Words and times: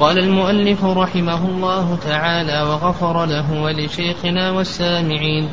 قال 0.00 0.18
المؤلف 0.18 0.84
رحمه 0.84 1.48
الله 1.48 1.98
تعالى 2.04 2.62
وغفر 2.62 3.26
له 3.26 3.62
ولشيخنا 3.62 4.50
والسامعين 4.50 5.48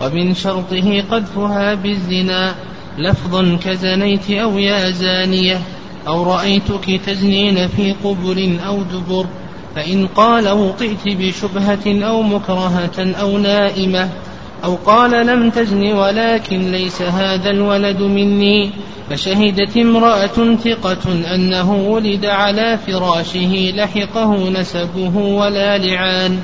ومن 0.00 0.34
شرطه 0.34 1.04
قذفها 1.10 1.74
بالزنا 1.74 2.54
لفظا 2.98 3.58
كزنيت 3.64 4.30
أو 4.30 4.58
يا 4.58 4.90
زانية 4.90 5.60
أو 6.08 6.22
رأيتك 6.22 7.00
تزنين 7.06 7.68
في 7.68 7.92
قبل 8.04 8.58
أو 8.66 8.82
دبر 8.82 9.26
فإن 9.74 10.06
قال 10.06 10.48
وطئت 10.48 11.08
بشبهة 11.08 11.86
أو 11.86 12.22
مكرهة 12.22 13.14
أو 13.20 13.38
نائمة 13.38 14.08
أو 14.64 14.74
قال 14.74 15.26
لم 15.26 15.50
تزن 15.50 15.92
ولكن 15.92 16.72
ليس 16.72 17.02
هذا 17.02 17.50
الولد 17.50 18.00
مني. 18.00 18.70
فشهدت 19.10 19.76
امرأة 19.76 20.56
ثقة 20.64 21.34
أنه 21.34 21.72
ولد 21.72 22.26
على 22.26 22.78
فراشه 22.86 23.72
لحقه 23.76 24.50
نسبه 24.50 25.16
ولا 25.16 25.78
لعان. 25.78 26.38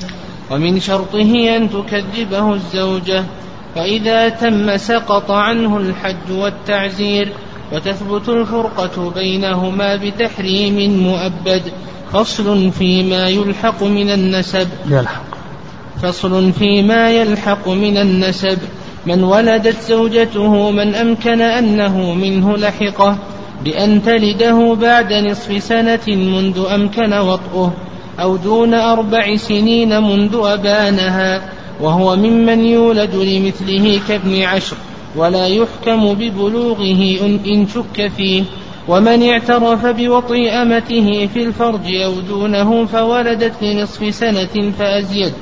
ومن 0.51 0.79
شرطه 0.79 1.55
أن 1.57 1.69
تكذبه 1.69 2.53
الزوجة. 2.53 3.23
فإذا 3.75 4.29
تم 4.29 4.77
سقط 4.77 5.31
عنه 5.31 5.77
الحج 5.77 6.31
والتعزير 6.31 7.29
وتثبت 7.73 8.29
الفرقة 8.29 9.11
بينهما 9.15 9.95
بتحريم 9.95 11.03
مؤبد. 11.03 11.61
فصل 12.13 12.71
فيما 12.71 13.27
يلحق 13.27 13.83
من 13.83 14.09
النسب. 14.09 14.67
يلحق. 14.89 15.28
فصل 16.01 16.51
فيما 16.51 17.09
يلحق 17.09 17.69
من 17.69 17.97
النسب. 17.97 18.57
من 19.05 19.23
ولدت 19.23 19.81
زوجته 19.81 20.71
من 20.71 20.95
أمكن 20.95 21.41
أنه 21.41 22.13
منه 22.13 22.57
لحقه 22.57 23.17
بأن 23.65 24.03
تلده 24.03 24.75
بعد 24.81 25.13
نصف 25.13 25.63
سنة 25.63 26.07
منذ 26.07 26.65
أمكن 26.73 27.13
وطئه 27.13 27.73
أو 28.19 28.35
دون 28.37 28.73
أربع 28.73 29.35
سنين 29.35 30.03
منذ 30.03 30.39
أبانها 30.43 31.41
وهو 31.81 32.15
ممن 32.15 32.65
يولد 32.65 33.15
لمثله 33.15 33.99
كابن 34.07 34.41
عشر 34.41 34.75
ولا 35.15 35.47
يحكم 35.47 36.13
ببلوغه 36.13 37.19
إن 37.45 37.67
شك 37.67 38.11
فيه. 38.17 38.43
ومن 38.87 39.29
اعترف 39.29 39.85
بوطئ 39.85 40.49
أمته 40.49 41.29
في 41.33 41.43
الفرج 41.43 41.95
أو 41.95 42.13
دونه 42.19 42.85
فولدت 42.85 43.53
لنصف 43.61 44.15
سنة 44.15 44.71
فأزيد. 44.79 45.33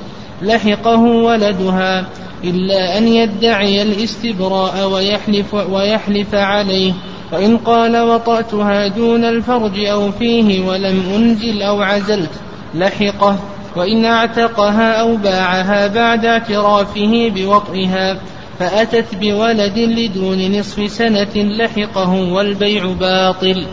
لحقه 0.42 1.00
ولدها 1.00 2.06
إلا 2.44 2.98
أن 2.98 3.08
يدعي 3.08 3.82
الاستبراء 3.82 4.90
ويحلف, 4.90 5.54
ويحلف 5.54 6.34
عليه 6.34 6.92
وإن 7.32 7.56
قال 7.56 7.96
وطأتها 7.96 8.86
دون 8.86 9.24
الفرج 9.24 9.84
أو 9.84 10.12
فيه 10.12 10.68
ولم 10.68 11.02
أنزل 11.16 11.62
أو 11.62 11.82
عزلت 11.82 12.30
لحقه 12.74 13.38
وإن 13.76 14.04
اعتقها 14.04 15.00
أو 15.00 15.16
باعها 15.16 15.86
بعد 15.86 16.24
اعترافه 16.24 17.32
بوطئها 17.34 18.18
فأتت 18.58 19.14
بولد 19.14 19.78
لدون 19.78 20.58
نصف 20.58 20.90
سنة 20.90 21.34
لحقه 21.34 22.10
والبيع 22.10 22.86
باطل. 22.86 23.66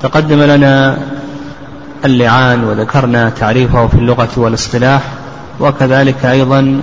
تقدم 0.00 0.42
لنا 0.42 0.98
اللعان 2.04 2.64
وذكرنا 2.64 3.30
تعريفه 3.30 3.86
في 3.86 3.94
اللغة 3.94 4.30
والاصطلاح. 4.36 5.02
وكذلك 5.60 6.24
أيضا 6.24 6.82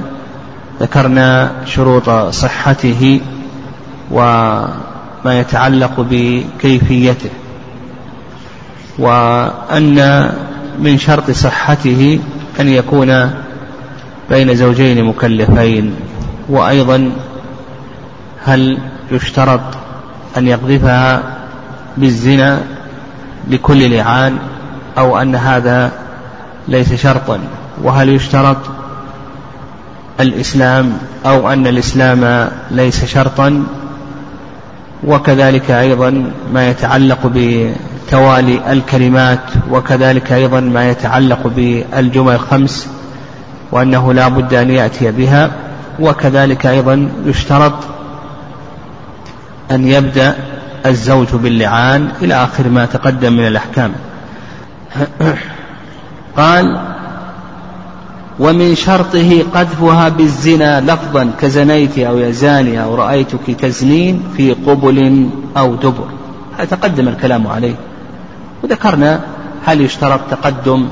ذكرنا 0.82 1.52
شروط 1.66 2.10
صحته 2.10 3.22
وما 4.12 4.72
يتعلق 5.26 6.06
بكيفيته 6.10 7.30
وأن 9.00 10.30
من 10.80 10.98
شرط 10.98 11.32
صحته 11.32 12.20
أن 12.60 12.68
يكون 12.68 13.32
بين 14.30 14.56
زوجين 14.56 15.04
مكلفين 15.06 15.96
وأيضا 16.50 17.12
هل 18.46 18.78
يشترط 19.12 19.62
أن 20.38 20.48
يقذفها 20.48 21.24
بالزنا 21.98 22.62
لكل 23.50 23.96
لعان 23.96 24.38
أو 24.98 25.18
أن 25.18 25.36
هذا 25.36 25.92
ليس 26.68 26.94
شرطا. 26.94 27.40
وهل 27.84 28.10
يشترط 28.10 28.58
الإسلام 30.20 30.98
أو 31.26 31.54
أن 31.54 31.68
الإسلام 31.68 32.50
ليس 32.72 33.06
شرطا؟ 33.06 33.64
وكذلك 35.04 35.72
أيضا 35.72 36.32
ما 36.54 36.70
يتعلق 36.70 37.32
بتوالي 37.36 38.72
الكلمات 38.72 39.40
وكذلك 39.72 40.32
أيضا 40.32 40.60
ما 40.60 40.90
يتعلق 40.90 41.48
بالجمل 41.48 42.34
الخمس 42.34 42.90
وأنه 43.72 44.14
لا 44.14 44.28
بد 44.28 44.54
أن 44.54 44.70
يأتي 44.70 45.12
بها 45.12 45.52
وكذلك 46.00 46.66
أيضا 46.66 47.10
يشترط 47.26 47.74
أن 49.72 49.88
يبدأ 49.88 50.36
الزوج 50.86 51.28
باللعان 51.28 52.10
إلى 52.22 52.34
آخر 52.34 52.70
ما 52.70 52.86
تقدم 52.86 53.34
من 53.34 53.48
الأحكام. 53.48 53.92
قال 56.38 56.91
ومن 58.40 58.76
شرطه 58.76 59.44
قذفها 59.54 60.10
بالزنا 60.10 60.82
لفظا 60.82 61.32
كزنيت 61.42 62.00
أو 62.00 62.18
يزاني 62.18 62.84
أو 62.84 62.96
رأيتك 62.96 63.52
تزنين 63.62 64.24
في 64.38 64.52
قبل 64.52 65.30
أو 65.58 65.76
دبر. 65.76 66.08
تقدم 66.70 67.08
الكلام 67.08 67.48
عليه. 67.48 67.76
وذكرنا 68.64 69.22
هل 69.66 69.82
يشترط 69.82 70.20
تقدم 70.32 70.88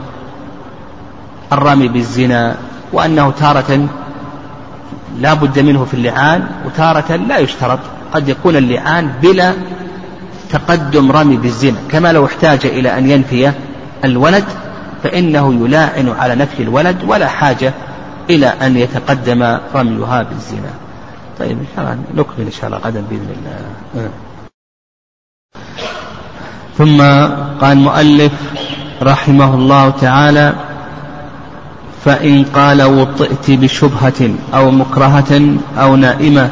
الرمي 1.53 1.87
بالزنا 1.87 2.55
وأنه 2.93 3.31
تارة 3.39 3.87
لا 5.19 5.33
بد 5.33 5.59
منه 5.59 5.85
في 5.85 5.93
اللعان 5.93 6.47
وتارة 6.65 7.15
لا 7.15 7.37
يشترط. 7.37 7.79
قد 8.13 8.29
يكون 8.29 8.55
اللعان 8.55 9.11
بلا 9.21 9.53
تقدم 10.49 11.11
رمي 11.11 11.37
بالزنا 11.37 11.77
كما 11.91 12.11
لو 12.11 12.25
احتاج 12.25 12.65
إلى 12.65 12.97
أن 12.97 13.09
ينفي 13.09 13.51
الولد 14.05 14.43
فإنه 15.03 15.65
يلاعن 15.65 16.09
على 16.09 16.35
نفي 16.35 16.63
الولد 16.63 16.97
ولا 17.07 17.27
حاجة 17.27 17.73
إلى 18.29 18.47
أن 18.47 18.77
يتقدم 18.77 19.59
رميها 19.75 20.23
بالزنا 20.23 20.71
طيب 21.39 21.57
إن 21.59 21.65
شاء 21.75 21.85
الله 21.85 21.97
نكمل 22.15 22.45
إن 22.45 22.51
شاء 22.51 22.65
الله 22.65 22.77
غدا 22.77 23.03
بإذن 23.09 23.35
الله 23.37 24.05
آه. 24.05 24.09
ثم 26.77 27.01
قال 27.61 27.77
المؤلف 27.77 28.31
رحمه 29.01 29.55
الله 29.55 29.89
تعالى 29.89 30.53
فإن 32.05 32.43
قال 32.43 32.83
وطئت 32.83 33.51
بشبهة 33.51 34.29
أو 34.53 34.71
مكرهة 34.71 35.41
أو 35.77 35.95
نائمة 35.95 36.49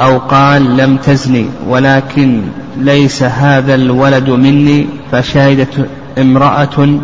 أو 0.00 0.18
قال 0.18 0.76
لم 0.76 0.96
تزني 0.96 1.46
ولكن 1.68 2.42
ليس 2.76 3.22
هذا 3.22 3.74
الولد 3.74 4.30
مني 4.30 4.86
فشهدت 5.14 5.88
امرأة 6.18 6.98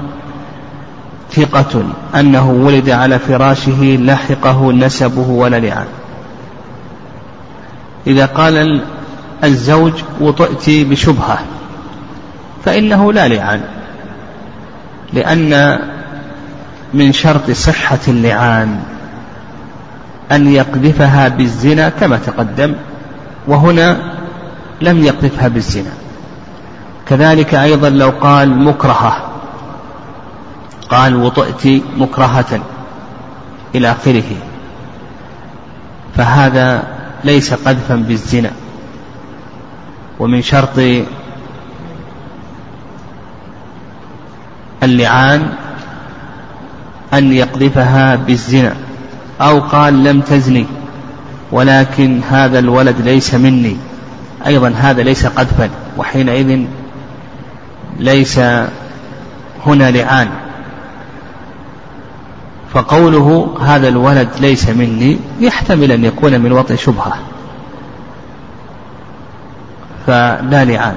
ثقة 1.32 1.84
أنه 2.14 2.50
ولد 2.50 2.90
على 2.90 3.18
فراشه 3.18 3.98
لحقه 4.00 4.72
نسبه 4.72 5.28
ولا 5.28 5.60
لعان 5.60 5.86
إذا 8.06 8.26
قال 8.26 8.80
الزوج 9.44 9.92
وطئت 10.20 10.70
بشبهة 10.70 11.38
فإنه 12.64 13.12
لا 13.12 13.28
لعان 13.28 13.60
لأن 15.12 15.78
من 16.94 17.12
شرط 17.12 17.50
صحة 17.50 17.98
اللعان 18.08 18.80
أن 20.32 20.48
يقذفها 20.48 21.28
بالزنا 21.28 21.88
كما 21.88 22.16
تقدم 22.26 22.74
وهنا 23.48 23.96
لم 24.80 25.04
يقذفها 25.04 25.48
بالزنا. 25.48 25.92
كذلك 27.10 27.54
أيضا 27.54 27.88
لو 27.88 28.10
قال 28.10 28.64
مكرهة 28.64 29.30
قال 30.88 31.16
وطئت 31.16 31.82
مكرهة 31.96 32.60
إلى 33.74 33.90
آخره. 33.90 34.36
فهذا 36.16 36.82
ليس 37.24 37.54
قذفا 37.54 37.96
بالزنا 37.96 38.50
ومن 40.18 40.42
شرط 40.42 41.04
اللعان 44.82 45.52
أن 47.14 47.32
يقذفها 47.32 48.16
بالزنا. 48.16 48.74
أو 49.40 49.60
قال 49.60 50.04
لم 50.04 50.20
تزني 50.20 50.66
ولكن 51.52 52.20
هذا 52.30 52.58
الولد 52.58 53.00
ليس 53.00 53.34
مني 53.34 53.76
أيضا 54.46 54.68
هذا 54.68 55.02
ليس 55.02 55.26
قذفا. 55.26 55.70
وحينئذ 55.96 56.66
ليس 58.00 58.38
هنا 59.66 59.90
لعان. 59.90 60.28
فقوله 62.74 63.54
هذا 63.62 63.88
الولد 63.88 64.28
ليس 64.40 64.68
مني 64.68 65.18
يحتمل 65.40 65.92
أن 65.92 66.04
يكون 66.04 66.40
من 66.40 66.52
وطئ 66.52 66.76
شبهة. 66.76 67.18
فلا 70.06 70.64
لعان. 70.64 70.96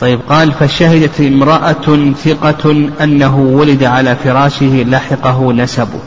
طيب 0.00 0.20
قال 0.28 0.52
فشهدت 0.52 1.20
امرأة 1.20 2.12
ثقة 2.24 2.90
أنه 3.00 3.36
ولد 3.36 3.84
على 3.84 4.16
فراشه 4.16 4.84
لحقه 4.88 5.52
نسبه 5.52 6.00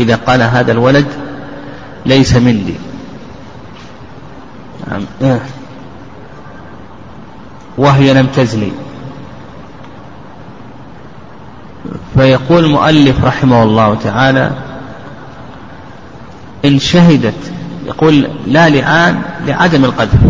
إذا 0.00 0.16
قال 0.16 0.42
هذا 0.42 0.72
الولد 0.72 1.06
ليس 2.06 2.36
مني. 2.36 2.74
وهي 7.78 8.14
لم 8.14 8.26
تزني 8.26 8.72
فيقول 12.16 12.64
المؤلف 12.64 13.24
رحمه 13.24 13.62
الله 13.62 13.94
تعالى 13.94 14.50
إن 16.64 16.78
شهدت 16.78 17.52
يقول 17.86 18.28
لا 18.46 18.68
لعان 18.68 19.22
لعدم 19.46 19.84
القذف. 19.84 20.20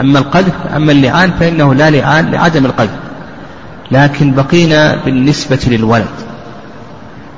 أما 0.00 0.18
القذف 0.18 0.54
أما 0.76 0.92
اللعان 0.92 1.32
فإنه 1.40 1.74
لا 1.74 1.90
لعان 1.90 2.30
لعدم 2.30 2.66
القذف. 2.66 2.98
لكن 3.90 4.34
بقينا 4.34 4.96
بالنسبة 5.04 5.60
للولد. 5.66 6.06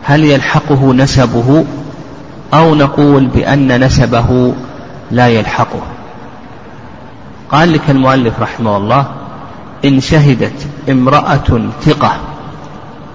هل 0.05 0.25
يلحقه 0.25 0.95
نسبه 0.95 1.65
أو 2.55 2.75
نقول 2.75 3.27
بأن 3.27 3.85
نسبه 3.85 4.55
لا 5.11 5.29
يلحقه؟ 5.29 5.83
قال 7.51 7.73
لك 7.73 7.91
المؤلف 7.91 8.41
رحمه 8.41 8.77
الله 8.77 9.07
إن 9.85 10.01
شهدت 10.01 10.67
امرأة 10.91 11.61
ثقة 11.83 12.17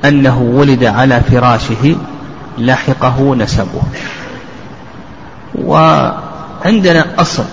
أنه 0.05 0.41
ولد 0.41 0.83
على 0.83 1.21
فراشه 1.31 1.95
لحقه 2.57 3.35
نسبه. 3.35 3.81
وعندنا 5.55 7.05
أصل 7.19 7.43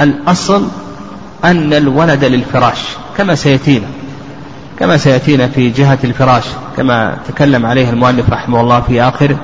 الأصل 0.00 0.68
أن 1.44 1.72
الولد 1.72 2.24
للفراش 2.24 2.78
كما 3.16 3.34
سيأتينا 3.34 3.86
كما 4.78 4.96
سيأتينا 4.96 5.48
في 5.48 5.70
جهة 5.70 5.98
الفراش 6.04 6.44
كما 6.76 7.16
تكلم 7.28 7.66
عليه 7.66 7.90
المؤلف 7.90 8.30
رحمه 8.30 8.60
الله 8.60 8.80
في 8.80 9.02
آخر 9.02 9.36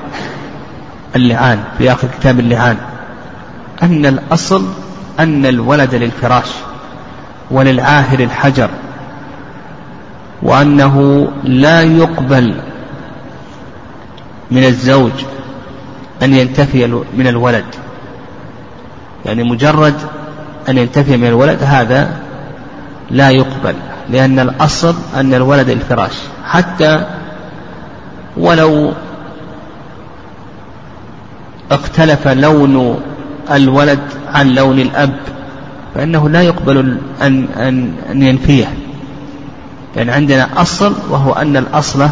اللعان 1.15 1.63
في 1.77 1.91
آخر 1.91 2.07
كتاب 2.19 2.39
اللعان. 2.39 2.77
أن 3.83 4.05
الأصل 4.05 4.65
أن 5.19 5.45
الولد 5.45 5.95
للفراش. 5.95 6.47
وللعاهر 7.51 8.19
الحجر 8.19 8.69
وأنه 10.43 11.27
لا 11.43 11.81
يقبل 11.81 12.55
من 14.51 14.63
الزوج 14.63 15.11
أن 16.23 16.33
ينتفي 16.33 16.87
من 17.17 17.27
الولد. 17.27 17.65
يعني 19.25 19.43
مجرد 19.43 19.95
أن 20.69 20.77
ينتفي 20.77 21.17
من 21.17 21.27
الولد 21.27 21.63
هذا 21.63 22.13
لا 23.11 23.29
يقبل 23.29 23.75
لأن 24.09 24.39
الأصل 24.39 24.95
أن 25.15 25.33
الولد 25.33 25.69
الفراش. 25.69 26.13
حتى 26.45 27.05
ولو 28.37 28.93
اختلف 31.71 32.27
لون 32.27 33.01
الولد 33.51 33.99
عن 34.33 34.47
لون 34.47 34.79
الأب 34.79 35.19
فإنه 35.95 36.29
لا 36.29 36.41
يقبل 36.41 36.97
أن, 37.21 37.47
أن, 37.57 37.93
أن 38.11 38.21
ينفيه. 38.21 38.65
لأن 39.95 40.07
يعني 40.07 40.11
عندنا 40.11 40.61
أصل 40.61 40.95
وهو 41.09 41.33
أن 41.33 41.57
الأصل 41.57 42.07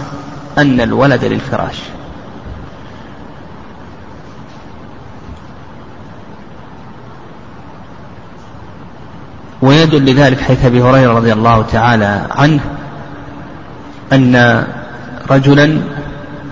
أن 0.57 0.81
الولد 0.81 1.25
للفراش. 1.25 1.75
ويدل 9.62 10.06
لذلك 10.06 10.42
حيث 10.42 10.66
أبي 10.66 10.81
هريرة 10.81 11.13
رضي 11.13 11.34
الله 11.34 11.62
تعالى 11.72 12.27
عنه 12.31 12.62
أن 14.13 14.66
رجلا 15.31 15.81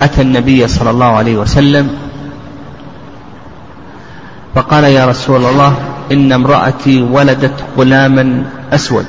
أتى 0.01 0.21
النبي 0.21 0.67
صلى 0.67 0.89
الله 0.89 1.05
عليه 1.05 1.37
وسلم 1.37 1.89
فقال 4.55 4.83
يا 4.83 5.05
رسول 5.05 5.45
الله 5.45 5.88
إن 6.11 6.31
امرأتي 6.31 7.01
ولدت 7.01 7.63
غلاما 7.77 8.43
أسود. 8.73 9.05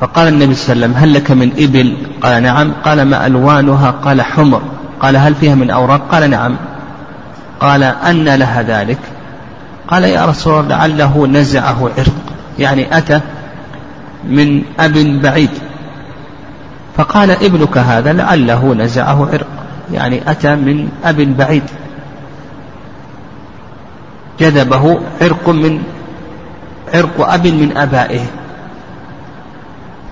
فقال 0.00 0.28
النبي 0.28 0.54
صلى 0.54 0.72
الله 0.72 0.86
عليه 0.86 0.96
وسلم 0.96 1.02
هل 1.02 1.14
لك 1.14 1.30
من 1.30 1.52
إبل؟ 1.58 1.96
قال 2.22 2.42
نعم. 2.42 2.72
قال 2.84 3.02
ما 3.02 3.26
ألوانها؟ 3.26 3.90
قال 3.90 4.22
حمر. 4.22 4.62
قال 5.00 5.16
هل 5.16 5.34
فيها 5.34 5.54
من 5.54 5.70
أوراق؟ 5.70 6.08
قال 6.12 6.30
نعم. 6.30 6.56
قال 7.60 7.82
أن 7.82 8.24
لها 8.24 8.62
ذلك. 8.62 8.98
قال 9.88 10.04
يا 10.04 10.24
رسول 10.24 10.60
الله 10.60 10.76
لعله 10.76 11.26
نزعه 11.26 11.90
عرق. 11.98 12.14
يعني 12.58 12.98
أتى 12.98 13.20
من 14.28 14.62
أب 14.80 14.92
بعيد. 15.22 15.50
فقال 16.96 17.30
ابنك 17.30 17.78
هذا 17.78 18.12
لعله 18.12 18.74
نزعه 18.74 19.28
عرق. 19.32 19.46
يعني 19.92 20.30
أتى 20.30 20.54
من 20.54 20.88
أب 21.04 21.16
بعيد. 21.16 21.62
جذبه 24.40 25.00
عرق 25.20 25.48
من 25.48 25.82
عرق 26.94 27.30
أب 27.30 27.46
من 27.46 27.76
أبائه. 27.76 28.26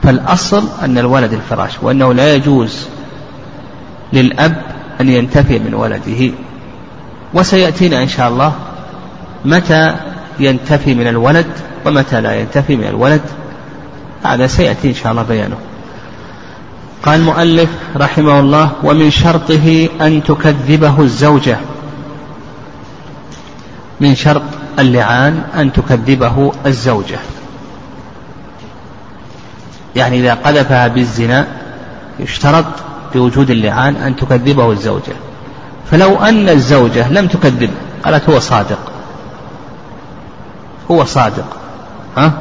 فالأصل 0.03 0.65
أن 0.83 0.99
الولد 0.99 1.33
الفراش 1.33 1.73
وأنه 1.83 2.15
لا 2.15 2.35
يجوز 2.35 2.87
للأب 4.13 4.63
أن 5.01 5.09
ينتفي 5.09 5.59
من 5.59 5.75
ولده. 5.75 6.31
وسيأتينا 7.35 8.03
إن 8.03 8.09
شاء 8.09 8.29
الله 8.29 8.53
متى 9.45 9.95
ينتفي 10.41 10.95
من 10.95 11.07
الولد 11.07 11.47
ومتى 11.87 12.21
لا 12.21 12.41
ينتفي 12.41 12.77
من 12.77 12.87
الولد. 12.87 13.21
هذا 14.25 14.47
سيأتي 14.47 14.89
إن 14.89 14.95
شاء 14.95 15.13
الله 15.13 15.23
بيانه. 15.23 15.57
قال 17.03 17.21
المؤلف 17.21 17.71
رحمه 17.97 18.41
الله 18.41 18.71
ومن 18.85 19.11
شرطه 19.11 19.89
أن 20.01 20.23
تكذبه 20.23 21.01
الزوجة. 21.01 21.59
من 24.03 24.15
شرط 24.15 24.43
اللعان 24.79 25.43
أن 25.57 25.73
تكذبه 25.73 26.53
الزوجة. 26.67 27.19
يعني 29.97 30.21
إذا 30.21 30.35
قذفها 30.35 30.89
بالزنا 30.89 31.47
يشترط 32.21 32.65
بوجود 33.15 33.51
اللعان 33.51 33.97
أن 33.97 34.17
تكذبه 34.17 34.73
الزوجة. 34.73 35.13
فلو 35.91 36.17
أن 36.17 36.49
الزوجة 36.49 37.13
لم 37.13 37.27
تكذبه 37.27 37.71
قالت 38.05 38.31
هو 38.31 38.39
صادق. 38.39 38.93
هو 40.91 41.05
صادق. 41.05 41.57
ها؟ 42.17 42.33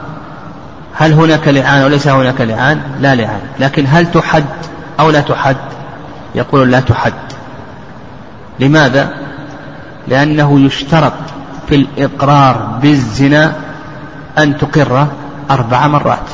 هل 0.93 1.13
هناك 1.13 1.47
لعان 1.47 1.83
وليس 1.83 2.07
هناك 2.07 2.41
لعان؟ 2.41 2.81
لا 2.99 3.15
لعان. 3.15 3.41
لكن 3.59 3.85
هل 3.87 4.11
تحد 4.11 4.45
أو 4.99 5.09
لا 5.09 5.21
تحد؟ 5.21 5.57
يقول 6.35 6.71
لا 6.71 6.79
تحد. 6.79 7.13
لماذا؟ 8.59 9.13
لأنه 10.07 10.59
يشترط 10.59 11.13
في 11.71 11.77
الإقرار 11.77 12.79
بالزنا 12.81 13.53
أن 14.37 14.57
تقر 14.57 15.07
أربع 15.51 15.87
مرات. 15.87 16.29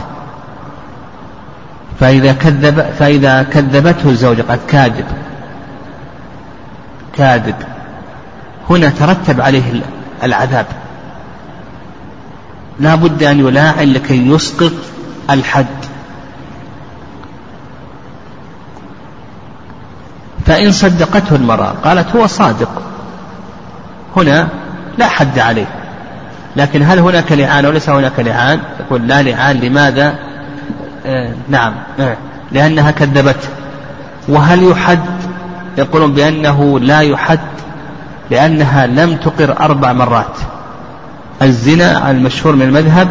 فإذا 1.99 2.33
كذب 2.33 2.81
فإذا 2.99 3.43
كذبته 3.43 4.09
الزوجة 4.09 4.41
قد 4.41 4.59
كاذب. 4.67 5.05
كاذب. 7.13 7.55
هنا 8.69 8.89
ترتب 8.89 9.41
عليه 9.41 9.81
العذاب. 10.23 10.65
لا 12.79 12.95
بد 12.95 13.23
أن 13.23 13.39
يلاعن 13.39 13.87
لكي 13.87 14.27
يسقط 14.27 14.73
الحد. 15.29 15.65
فإن 20.45 20.71
صدقته 20.71 21.35
المرأة 21.35 21.73
قالت 21.83 22.15
هو 22.15 22.27
صادق. 22.27 22.81
هنا 24.15 24.66
لا 24.97 25.07
حد 25.07 25.39
عليه. 25.39 25.67
لكن 26.55 26.83
هل 26.83 26.99
هناك 26.99 27.31
لعان 27.31 27.65
أو 27.65 27.71
ليس 27.71 27.89
هناك 27.89 28.19
لعان؟ 28.19 28.59
يقول 28.79 29.07
لا 29.07 29.21
لعان. 29.21 29.57
لماذا؟ 29.57 30.15
آه 31.05 31.33
نعم. 31.49 31.73
آه 31.99 32.17
لأنها 32.51 32.91
كذبته 32.91 33.47
وهل 34.27 34.71
يحد؟ 34.71 34.99
يقولون 35.77 36.13
بأنه 36.13 36.79
لا 36.79 37.01
يحد 37.01 37.39
لأنها 38.31 38.87
لم 38.87 39.15
تقر 39.15 39.59
أربع 39.59 39.93
مرات. 39.93 40.37
الزنا 41.41 42.11
المشهور 42.11 42.55
من 42.55 42.61
المذهب 42.61 43.07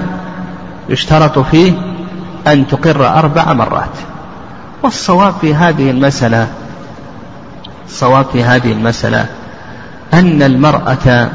يشترط 0.89 1.39
فيه 1.39 1.73
أن 2.47 2.67
تقر 2.67 3.09
أربع 3.09 3.53
مرات. 3.53 3.91
والصواب 4.83 5.35
في 5.41 5.55
هذه 5.55 5.91
المسألة 5.91 6.47
الصواب 7.87 8.27
في 8.33 8.45
هذه 8.45 8.73
المسألة 8.73 9.27
أن 10.15 10.43
المرأة 10.43 11.31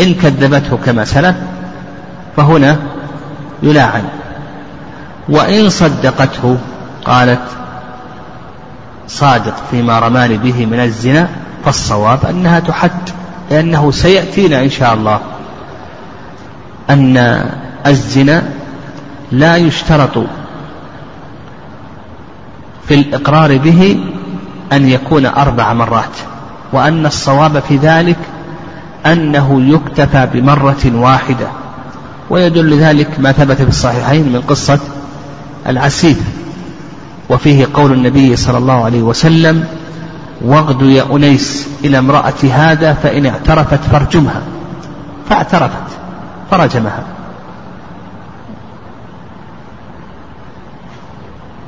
إن 0.00 0.14
كذبته 0.14 0.78
كما 0.84 1.04
سلف 1.04 1.36
فهنا 2.36 2.76
يلاعن. 3.62 4.04
وإن 5.28 5.68
صدقته 5.68 6.58
قالت 7.04 7.40
صادق 9.08 9.54
فيما 9.70 9.98
رماني 9.98 10.36
به 10.36 10.66
من 10.66 10.80
الزنا 10.80 11.28
فالصواب 11.64 12.26
أنها 12.30 12.60
تحد 12.60 12.90
لأنه 13.50 13.90
سيأتينا 13.90 14.62
إن 14.62 14.70
شاء 14.70 14.94
الله 14.94 15.20
أن 16.90 17.16
الزنا 17.86 18.42
لا 19.32 19.56
يشترط 19.56 20.24
في 22.88 22.94
الإقرار 22.94 23.58
به 23.58 24.00
أن 24.72 24.88
يكون 24.88 25.26
أربع 25.26 25.72
مرات 25.72 26.16
وأن 26.72 27.06
الصواب 27.06 27.58
في 27.58 27.76
ذلك 27.76 28.16
أنه 29.12 29.62
يكتفى 29.62 30.28
بمرة 30.34 30.92
واحدة. 30.94 31.46
ويدل 32.30 32.78
ذلك 32.78 33.20
ما 33.20 33.32
ثبت 33.32 33.56
في 33.56 33.68
الصحيحين 33.68 34.32
من 34.32 34.40
قصة 34.40 34.78
العسيف 35.66 36.20
وفيه 37.30 37.66
قول 37.74 37.92
النبي 37.92 38.36
صلى 38.36 38.58
الله 38.58 38.84
عليه 38.84 39.02
وسلم 39.02 39.64
واغد 40.44 40.82
يا 40.82 41.04
أنيس 41.12 41.68
إلى 41.84 41.98
امرأة 41.98 42.44
هذا 42.52 42.92
فإن 42.92 43.26
اعترفت 43.26 43.80
فارجمها. 43.92 44.42
فاعترفت 45.30 45.86
فرجمها. 46.50 47.02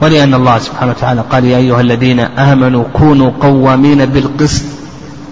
ولأن 0.01 0.35
الله 0.35 0.59
سبحانه 0.59 0.91
وتعالى 0.91 1.21
قال 1.21 1.45
يا 1.45 1.57
أيها 1.57 1.81
الذين 1.81 2.21
آمنوا 2.21 2.85
كونوا 2.93 3.31
قوامين 3.41 4.07
بالقسط 4.07 4.78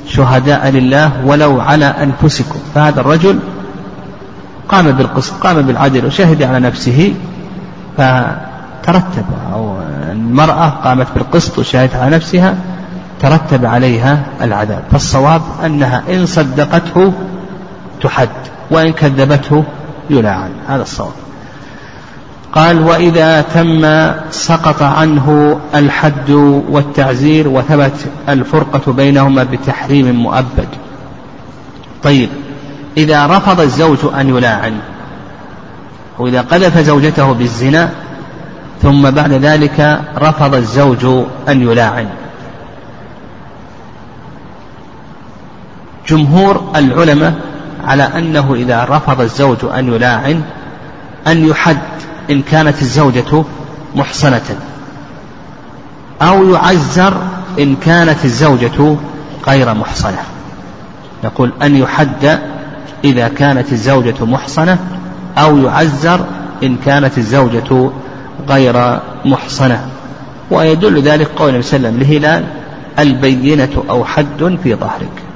شهداء 0.09 0.69
لله 0.69 1.27
ولو 1.27 1.61
على 1.61 1.85
أنفسكم. 1.85 2.59
فهذا 2.75 3.01
الرجل 3.01 3.39
قام 4.69 4.93
بالقسط 4.93 5.35
قام 5.35 5.63
بالعدل 5.63 6.07
وشهد 6.07 6.43
على 6.43 6.61
نفسه 6.61 7.15
فترتب 7.97 9.25
أو 9.53 9.79
المرأة 10.13 10.69
قامت 10.69 11.07
بالقسط 11.15 11.59
وشهدت 11.59 11.97
على 11.97 12.17
نفسها 12.17 12.55
ترتب 13.21 13.65
عليها 13.65 14.23
العذاب. 14.43 14.83
فالصواب 14.91 15.43
أنها 15.65 16.03
إن 16.11 16.27
صدقته 16.27 17.13
تحد 18.03 18.29
وإن 18.71 18.93
كذبته 18.93 19.65
يلعن 20.11 20.51
هذا 20.69 20.83
الصواب. 20.83 21.26
قال 22.57 22.83
وإذا 22.83 23.41
تم 23.41 24.13
سقط 24.31 24.83
عنه 24.83 25.59
الحد 25.75 26.31
والتعزير 26.71 27.49
وثبت 27.49 28.07
الفرقة 28.29 28.93
بينهما 28.93 29.45
بتحريم 29.45 30.11
مؤبد. 30.15 30.69
طيب 32.03 32.29
إذا 32.97 33.27
رفض 33.27 33.61
الزوج 33.61 33.99
أن 34.21 34.29
يلاعن 34.29 34.79
وإذا 36.19 36.41
قذف 36.41 36.79
زوجته 36.79 37.33
بالزنا 37.33 37.91
ثم 38.83 39.11
بعد 39.11 39.33
ذلك 39.33 40.01
رفض 40.19 40.55
الزوج 40.55 41.05
أن 41.49 41.63
يلاعن. 41.63 42.09
جمهور 46.09 46.73
العلماء 46.77 47.35
على 47.85 48.03
أنه 48.03 48.55
إذا 48.55 48.85
رفض 48.85 49.21
الزوج 49.21 49.59
أن 49.75 49.95
يلاعن 49.95 50.43
أن 51.27 51.49
يحد 51.49 51.79
إن 52.31 52.43
كانت 52.43 52.83
الزوجة 52.83 53.45
محصنة. 53.95 54.59
أو 56.23 56.51
يعزر 56.51 57.23
إن 57.59 57.77
كانت 57.77 58.25
الزوجة 58.25 58.97
غير 59.47 59.75
محصنة. 59.75 60.19
نقول 61.25 61.53
أن 61.63 61.77
يحد 61.77 62.39
إذا 63.05 63.29
كانت 63.29 63.73
الزوجة 63.73 64.25
محصنة 64.25 64.79
أو 65.39 65.59
يعزر 65.59 66.27
إن 66.63 66.77
كانت 66.77 67.19
الزوجة 67.19 67.91
غير 68.49 69.01
محصنة. 69.25 69.89
ويدل 70.51 71.03
ذلك 71.03 71.29
قول 71.37 71.49
النبي 71.49 71.63
صلى 71.63 71.77
الله 71.77 71.89
عليه 71.89 71.99
وسلم 71.99 72.13
لهلال 72.13 72.45
البينة 72.99 73.85
أو 73.91 74.05
حد 74.05 74.59
في 74.63 74.75
ظهرك. 74.75 75.27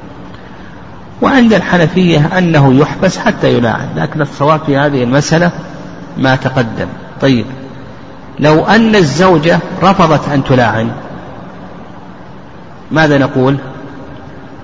وعند 1.23 1.53
الحنفية 1.53 2.39
أنه 2.39 2.75
يحبس 2.75 3.19
حتى 3.19 3.55
يلاعن 3.55 3.89
لكن 3.97 4.21
الصواب 4.21 4.61
في 4.67 4.77
هذه 4.77 5.03
المسألة 5.03 5.51
ما 6.21 6.37
تقدم. 6.37 6.89
طيب. 7.21 7.47
لو 8.39 8.65
أن 8.65 8.97
الزوجة 8.97 9.59
رفضت 9.83 10.29
أن 10.29 10.45
تلاعن 10.45 10.91
ماذا 12.91 13.19
نقول؟ 13.19 13.57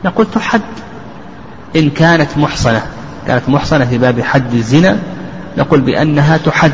نقول 0.05 0.27
تحد. 0.31 0.61
إن 1.77 1.91
كانت 1.91 2.39
محصنة 2.39 2.83
كانت 3.27 3.49
محصنة 3.49 3.85
في 3.85 3.99
باب 3.99 4.21
حد 4.21 4.55
الزنا 4.55 4.99
نقول 5.59 5.81
بأنها 5.81 6.37
تحد. 6.37 6.73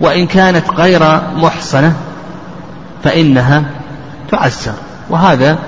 وإن 0.00 0.26
كانت 0.26 0.70
غير 0.70 1.20
محصنة 1.36 1.94
فإنها 3.04 3.64
تعزر 4.30 4.74
وهذا 5.10 5.58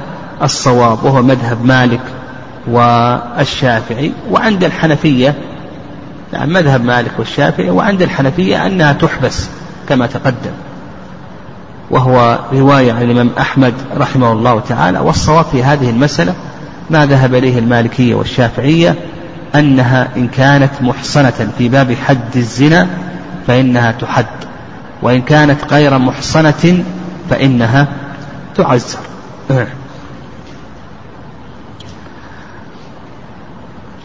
الصواب 0.43 1.05
وهو 1.05 1.23
مذهب 1.23 1.65
مالك 1.65 2.01
والشافعي 2.67 4.13
وعند 4.31 4.65
الحنفية 4.65 5.35
نعم 6.33 6.49
مذهب 6.53 6.85
مالك 6.85 7.13
والشافعي 7.19 7.71
وعند 7.71 8.03
الحنفية 8.03 8.67
أنها 8.67 8.93
تحبس 8.93 9.49
كما 9.89 10.07
تقدم. 10.07 10.53
وهو 11.91 12.39
رواية 12.53 12.93
عن 12.93 13.03
الإمام 13.03 13.31
أحمد 13.39 13.75
رحمه 13.97 14.33
الله 14.33 14.61
تعالى 14.61 14.99
والصواب 14.99 15.45
في 15.45 15.63
هذه 15.63 15.91
المسألة 15.91 16.35
ما 16.91 17.07
ذهب 17.07 17.35
إليه 17.35 17.59
المالكية 17.59 18.15
والشافعية 18.15 18.95
أنها 19.55 20.09
إن 20.17 20.29
كانت 20.29 20.71
محصنة 20.81 21.51
في 21.59 21.69
باب 21.69 21.95
حد 21.95 22.37
الزنا 22.37 22.87
فإنها 23.47 23.93
تحد 23.93 24.27
وإن 25.03 25.23
كانت 25.23 25.73
غير 25.73 25.99
محصنة 25.99 26.85
فإنها 27.31 27.89
تعزر. 28.57 28.99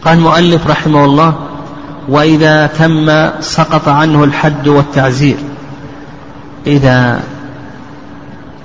قال 0.04 0.18
المؤلف 0.18 0.66
رحمه 0.66 1.04
الله 1.04 1.45
وإذا 2.08 2.66
تم 2.66 3.30
سقط 3.40 3.88
عنه 3.88 4.24
الحد 4.24 4.68
والتعزير 4.68 5.36
إذا 6.66 7.20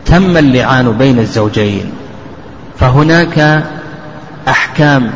تم 0.06 0.38
اللعان 0.38 0.92
بين 0.92 1.20
الزوجين 1.20 1.92
فهناك 2.80 3.64
أحكام 4.48 5.12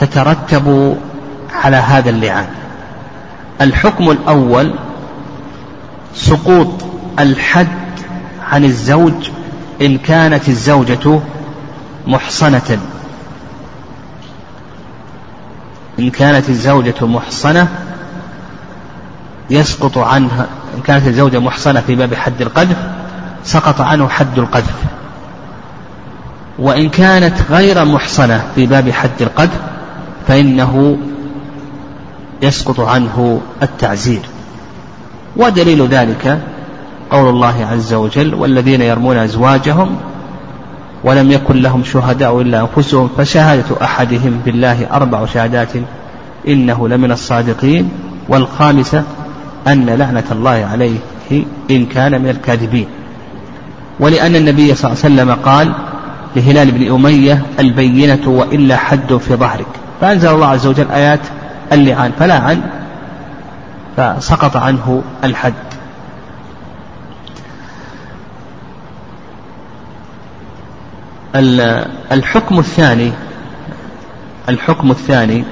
تترتب 0.00 0.96
على 1.54 1.76
هذا 1.76 2.10
اللعان. 2.10 2.46
الحكم 3.60 4.10
الأول 4.10 4.74
سقوط 6.14 6.68
الحد 7.18 7.68
عن 8.42 8.64
الزوج 8.64 9.28
إن 9.82 9.98
كانت 9.98 10.48
الزوجة 10.48 11.20
محصنة. 12.06 12.78
إن 15.98 16.10
كانت 16.10 16.48
الزوجة 16.48 16.94
محصنة 17.06 17.68
يسقط 19.50 19.98
عنها 19.98 20.46
إن 20.76 20.80
كانت 20.80 21.06
الزوجة 21.06 21.38
محصنة 21.38 21.80
في 21.80 21.94
باب 21.94 22.14
حد 22.14 22.42
القذف 22.42 22.76
سقط 23.44 23.80
عنه 23.80 24.08
حد 24.08 24.38
القذف. 24.38 24.74
وإن 26.58 26.88
كانت 26.88 27.34
غير 27.50 27.84
محصنة 27.84 28.44
في 28.54 28.66
باب 28.66 28.90
حد 28.90 29.22
القذف 29.22 29.60
فإنه 30.28 30.98
يسقط 32.42 32.80
عنه 32.80 33.40
التعزير. 33.62 34.22
ودليل 35.36 35.86
ذلك 35.86 36.38
قول 37.10 37.28
الله 37.28 37.66
عز 37.72 37.94
وجل 37.94 38.34
والذين 38.34 38.80
يرمون 38.80 39.16
أزواجهم 39.16 39.96
ولم 41.04 41.30
يكن 41.30 41.56
لهم 41.62 41.84
شهداء 41.84 42.40
إلا 42.40 42.60
أنفسهم 42.60 43.10
فشهادة 43.18 43.82
أحدهم 43.82 44.40
بالله 44.44 44.86
أربع 44.92 45.26
شهادات 45.26 45.68
إنه 46.48 46.88
لمن 46.88 47.12
الصادقين 47.12 47.88
والخامسة 48.28 49.04
أن 49.66 49.86
لعنة 49.86 50.24
الله 50.32 50.68
عليه 50.72 50.98
إن 51.70 51.86
كان 51.86 52.22
من 52.22 52.28
الكاذبين. 52.28 52.86
ولأن 54.00 54.36
النبي 54.36 54.74
صلى 54.74 54.92
الله 54.92 55.04
عليه 55.04 55.14
وسلم 55.14 55.34
قال 55.44 55.72
لهلال 56.36 56.70
بن 56.70 56.94
أمية 56.94 57.42
البينة 57.60 58.28
وإلا 58.28 58.76
حد 58.76 59.16
في 59.16 59.34
ظهرك. 59.34 59.66
فأنزل 60.00 60.28
الله 60.28 60.46
عز 60.46 60.66
وجل 60.66 60.90
آيات 60.90 61.20
اللعان 61.72 62.12
فلعن 62.18 62.60
فسقط 63.96 64.56
عنه 64.56 65.02
الحد. 65.24 65.73
الحكم 71.36 72.58
الثاني 72.58 73.12
الحكم 74.48 74.90
الثاني 74.90 75.44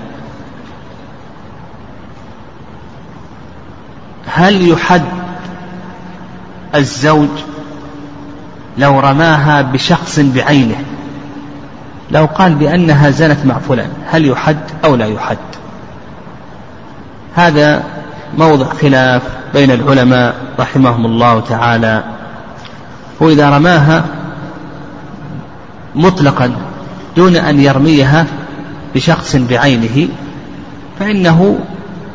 هل 4.26 4.68
يحد 4.68 5.02
الزوج 6.74 7.28
لو 8.78 9.00
رماها 9.00 9.62
بشخص 9.62 10.18
بعينه؟ 10.18 10.76
لو 12.10 12.24
قال 12.24 12.54
بأنها 12.54 13.10
زنت 13.10 13.46
مع 13.46 13.58
فلان 13.58 13.90
هل 14.10 14.26
يحد 14.26 14.58
أو 14.84 14.94
لا 14.94 15.06
يحد؟ 15.06 15.38
هذا 17.34 17.82
موضع 18.38 18.66
خلاف 18.66 19.22
بين 19.54 19.70
العلماء 19.70 20.34
رحمهم 20.58 21.06
الله 21.06 21.40
تعالى. 21.40 22.04
وإذا 23.20 23.50
رماها 23.50 24.04
مطلقا 25.94 26.52
دون 27.16 27.36
أن 27.36 27.60
يرميها 27.60 28.26
بشخص 28.94 29.36
بعينه 29.36 30.08
فإنه 30.98 31.58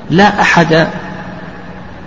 لا 0.10 0.42
أحد 0.42 0.88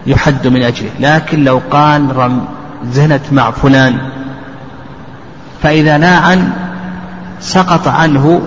يحد 0.07 0.47
من 0.47 0.62
أجله. 0.62 0.91
لكن 1.00 1.45
لو 1.45 1.61
قال 1.71 2.17
رم 2.17 2.45
زنت 2.85 3.33
مع 3.33 3.50
فلان 3.50 3.99
فإذا 5.62 5.99
لاعن 5.99 6.53
سقط 7.41 7.89
عنه 7.89 8.43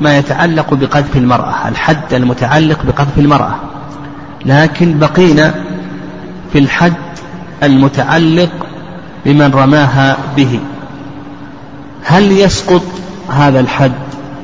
ما 0.00 0.18
يتعلق 0.18 0.74
بقذف 0.74 1.16
المرأة 1.16 1.68
الحد 1.68 2.14
المتعلق 2.14 2.82
بقذف 2.84 3.18
المرأة. 3.18 3.54
لكن 4.46 4.98
بقينا 4.98 5.54
في 6.52 6.58
الحد 6.58 6.92
المتعلق 7.62 8.50
بمن 9.24 9.50
رماها 9.54 10.16
به. 10.36 10.60
هل 12.04 12.32
يسقط 12.32 12.82
هذا 13.28 13.60
الحد 13.60 13.92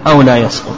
أو 0.06 0.22
لا 0.22 0.36
يسقط؟ 0.36 0.76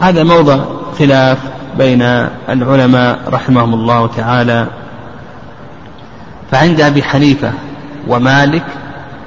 هذا 0.00 0.24
موضع 0.24 0.58
خلاف 0.98 1.38
بين 1.78 2.02
العلماء 2.48 3.18
رحمهم 3.28 3.74
الله 3.74 4.06
تعالى. 4.06 4.66
فعند 6.50 6.80
أبي 6.80 7.02
حنيفة 7.02 7.52
ومالك 8.08 8.64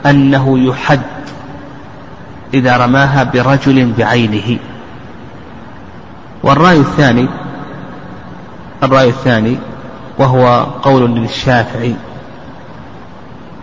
أنه 0.06 0.60
يحد 0.60 1.02
إذا 2.54 2.78
رماها 2.78 3.24
برجل 3.24 3.94
بعينه. 3.98 4.58
والرأي 6.44 6.78
الثاني 6.78 7.28
الرأي 8.84 9.10
الثاني 9.10 9.58
وهو 10.18 10.66
قول 10.84 11.12
للشافعي. 11.12 11.96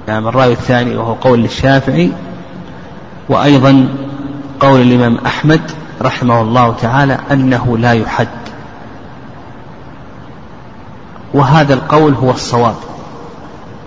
نعم 0.08 0.28
الرأي 0.28 0.52
الثاني 0.52 0.96
وهو 0.96 1.12
قول 1.12 1.38
للشافعي 1.38 2.12
وأيضا 3.28 3.88
قول 4.60 4.80
الإمام 4.80 5.18
أحمد 5.26 5.60
رحمه 6.02 6.42
الله 6.42 6.74
تعالى 6.80 7.18
أنه 7.32 7.78
لا 7.78 7.92
يحد. 7.92 8.28
وهذا 11.34 11.74
القول 11.74 12.14
هو 12.14 12.30
الصواب. 12.30 12.74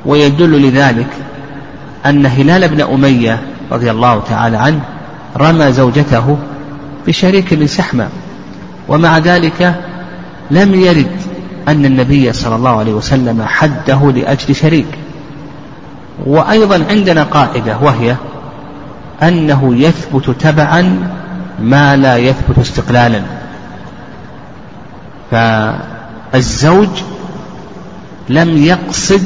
ويدل 0.06 0.62
لذلك 0.62 1.08
أن 2.06 2.26
هلال 2.26 2.68
بن 2.68 2.82
أمية 2.82 3.42
رضي 3.72 3.92
الله 3.92 4.22
تعالى 4.30 4.58
عنه 4.58 4.82
رمى 5.38 5.72
زوجته 5.72 6.38
بشريك 7.08 7.54
من 7.54 7.68
سحمة. 7.68 8.10
ومع 8.88 9.18
ذلك 9.18 9.76
لم 10.52 10.76
يرد 10.76 11.22
أن 11.68 11.86
النبي 11.86 12.34
صلى 12.34 12.56
الله 12.56 12.80
عليه 12.80 12.94
وسلم 12.94 13.44
حده 13.46 14.12
لأجل 14.12 14.56
شريك. 14.56 14.88
وأيضا 16.26 16.86
عندنا 16.90 17.24
قاعدة 17.24 17.78
وهي 17.82 18.16
أنه 19.24 19.76
يثبت 19.76 20.30
تبعا 20.30 21.10
ما 21.60 21.98
لا 21.98 22.18
يثبت 22.18 22.60
استقلالا. 22.60 23.22
فالزوج 25.32 26.90
لم 28.30 28.58
يقصد 28.58 29.24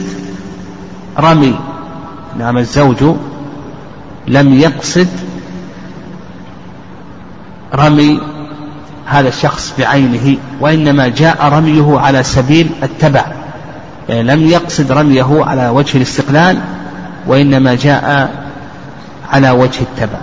رمي. 1.20 1.60
نعم 2.40 2.58
الزوج 2.58 3.04
لم 4.28 4.54
يقصد 4.54 5.08
رمي 7.76 8.22
هذا 9.06 9.28
الشخص 9.28 9.74
بعينه 9.80 10.38
وإنما 10.60 11.08
جاء 11.08 11.50
رميه 11.50 12.00
على 12.00 12.24
سبيل 12.24 12.70
التبع. 12.84 13.26
يعني 14.10 14.24
لم 14.24 14.48
يقصد 14.48 14.92
رميه 14.92 15.46
على 15.46 15.70
وجه 15.70 15.98
الاستقلال 15.98 16.58
وإنما 17.28 17.76
جاء 17.76 18.45
على 19.36 19.52
وجه 19.52 19.82
التبع. 19.82 20.20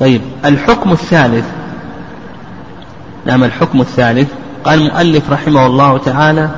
طيب 0.00 0.20
الحكم 0.44 0.92
الثالث. 0.92 1.44
نعم 3.26 3.44
الحكم 3.44 3.80
الثالث. 3.80 4.28
قال 4.64 4.82
المؤلف 4.82 5.30
رحمه 5.30 5.66
الله 5.66 5.98
تعالى 5.98 6.50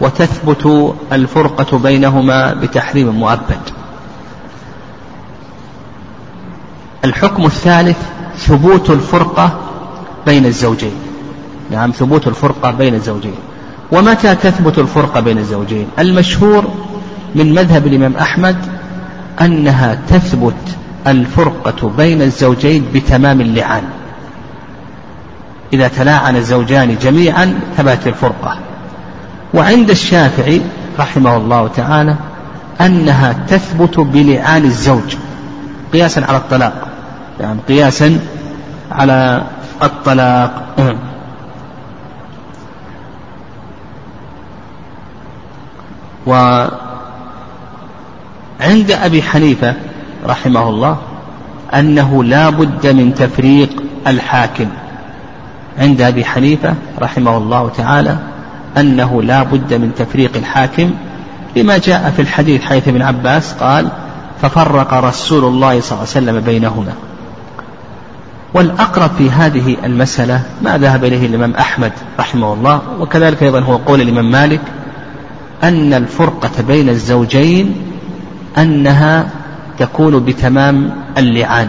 وتثبت 0.00 0.94
الفرقة 1.12 1.78
بينهما 1.78 2.54
بتحريم 2.54 3.08
مؤبد. 3.08 3.60
الحكم 7.04 7.46
الثالث 7.46 7.98
ثبوت 8.36 8.90
الفرقة 8.90 9.60
بين 10.26 10.46
الزوجين. 10.46 10.94
نعم 11.70 11.90
ثبوت 11.90 12.28
الفرقة 12.28 12.70
بين 12.70 12.94
الزوجين. 12.94 13.34
ومتى 13.92 14.34
تثبت 14.34 14.78
الفرقة 14.78 15.20
بين 15.20 15.38
الزوجين؟ 15.38 15.86
المشهور 15.98 16.64
من 17.34 17.54
مذهب 17.54 17.86
الإمام 17.86 18.16
أحمد 18.16 18.56
أنها 19.40 19.98
تثبت 20.08 20.54
الفرقة 21.06 21.88
بين 21.96 22.22
الزوجين 22.22 22.86
بتمام 22.94 23.40
اللعان. 23.40 23.82
إذا 25.72 25.88
تلاعن 25.88 26.36
الزوجان 26.36 26.96
جميعا 27.02 27.60
ثبت 27.76 28.06
الفرقة. 28.06 28.58
وعند 29.54 29.90
الشافعي 29.90 30.60
رحمه 30.98 31.36
الله 31.36 31.68
تعالى 31.68 32.16
أنها 32.80 33.32
تثبت 33.48 34.00
بلعان 34.00 34.64
الزوج 34.64 35.16
قياسا 35.92 36.20
على 36.20 36.36
الطلاق 36.36 36.88
يعني 37.40 37.58
قياسا 37.68 38.18
على 38.92 39.42
الطلاق. 39.82 40.64
وعند 46.26 46.70
أبي 48.90 49.22
حنيفة 49.22 49.74
رحمه 50.26 50.68
الله 50.68 50.96
أنه 51.74 52.24
لا 52.24 52.50
بد 52.50 52.86
من 52.86 53.14
تفريق 53.14 53.70
الحاكم. 54.06 54.68
عند 55.78 56.00
أبي 56.02 56.24
حنيفة 56.24 56.74
رحمه 57.00 57.36
الله 57.36 57.68
تعالى 57.68 58.18
أنه 58.76 59.22
لا 59.22 59.42
بد 59.42 59.74
من 59.74 59.94
تفريق 59.94 60.36
الحاكم 60.36 60.90
لما 61.56 61.78
جاء 61.78 62.12
في 62.16 62.22
الحديث 62.22 62.62
حيث 62.62 62.88
ابن 62.88 63.02
عباس 63.02 63.52
قال 63.52 63.88
ففرق 64.42 64.94
رسول 64.94 65.44
الله 65.44 65.80
صلى 65.80 65.98
الله 65.98 66.08
عليه 66.14 66.26
وسلم 66.26 66.40
بينهما 66.40 66.92
والأقرب 68.54 69.10
في 69.18 69.30
هذه 69.30 69.76
المسألة 69.84 70.42
ما 70.62 70.78
ذهب 70.78 71.04
إليه 71.04 71.26
الإمام 71.26 71.54
أحمد 71.54 71.92
رحمه 72.18 72.52
الله 72.52 72.80
وكذلك 73.00 73.42
أيضا 73.42 73.60
هو 73.60 73.76
قول 73.76 74.00
الإمام 74.00 74.30
مالك 74.30 74.60
أن 75.62 75.94
الفرقة 75.94 76.62
بين 76.68 76.88
الزوجين 76.88 77.74
أنها 78.58 79.26
تكون 79.78 80.24
بتمام 80.24 80.90
اللعان. 81.18 81.68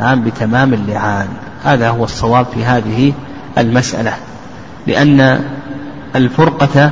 نعم 0.00 0.24
بتمام 0.24 0.74
اللعان. 0.74 1.28
هذا 1.64 1.90
هو 1.90 2.04
الصواب 2.04 2.46
في 2.54 2.64
هذه 2.64 3.12
المسألة. 3.58 4.12
لأن 4.86 5.40
الفرقة 6.16 6.90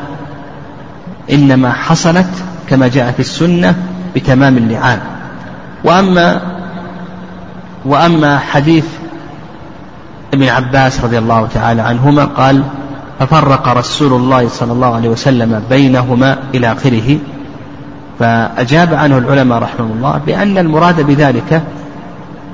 إنما 1.31 1.73
حصلت 1.73 2.31
كما 2.69 2.89
جاء 2.89 3.13
في 3.13 3.21
السنة 3.21 3.75
بتمام 4.15 4.57
اللعان. 4.57 5.01
وأما 5.85 6.41
وأما 7.85 8.39
حديث 8.39 8.85
ابن 10.35 10.49
عباس 10.49 11.05
رضي 11.05 11.19
الله 11.19 11.49
تعالى 11.55 11.83
عنهما 11.83 12.25
قال 12.25 12.63
ففرق 13.19 13.69
رسول 13.69 14.13
الله 14.13 14.49
صلى 14.49 14.73
الله 14.73 14.95
عليه 14.95 15.09
وسلم 15.09 15.63
بينهما 15.71 16.39
إلى 16.55 16.73
آخره. 16.73 17.19
فأجاب 18.23 18.95
عنه 18.95 19.19
العلماء 19.19 19.59
رحمه 19.59 19.85
الله 19.85 20.21
بأن 20.27 20.59
المراد 20.59 21.01
بذلك 21.01 21.63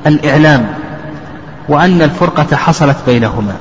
الإعلام 0.07 0.67
وأن 1.69 2.03
الفرقة 2.03 2.57
حصلت 2.57 2.97
بينهما. 3.07 3.57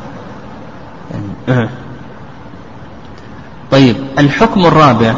طيب 3.72 3.96
الحكم 4.20 4.66
الرابع 4.66 5.14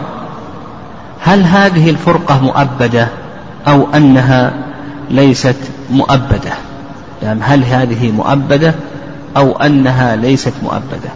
هل 1.21 1.43
هذه 1.43 1.89
الفرقة 1.89 2.41
مؤبدة 2.41 3.07
أو 3.67 3.87
أنها 3.95 4.53
ليست 5.09 5.57
مؤبدة؟ 5.91 6.53
يعني 7.23 7.41
هل 7.43 7.63
هذه 7.63 8.11
مؤبدة 8.11 8.73
أو 9.37 9.57
أنها 9.57 10.15
ليست 10.15 10.53
مؤبدة؟ 10.63 11.09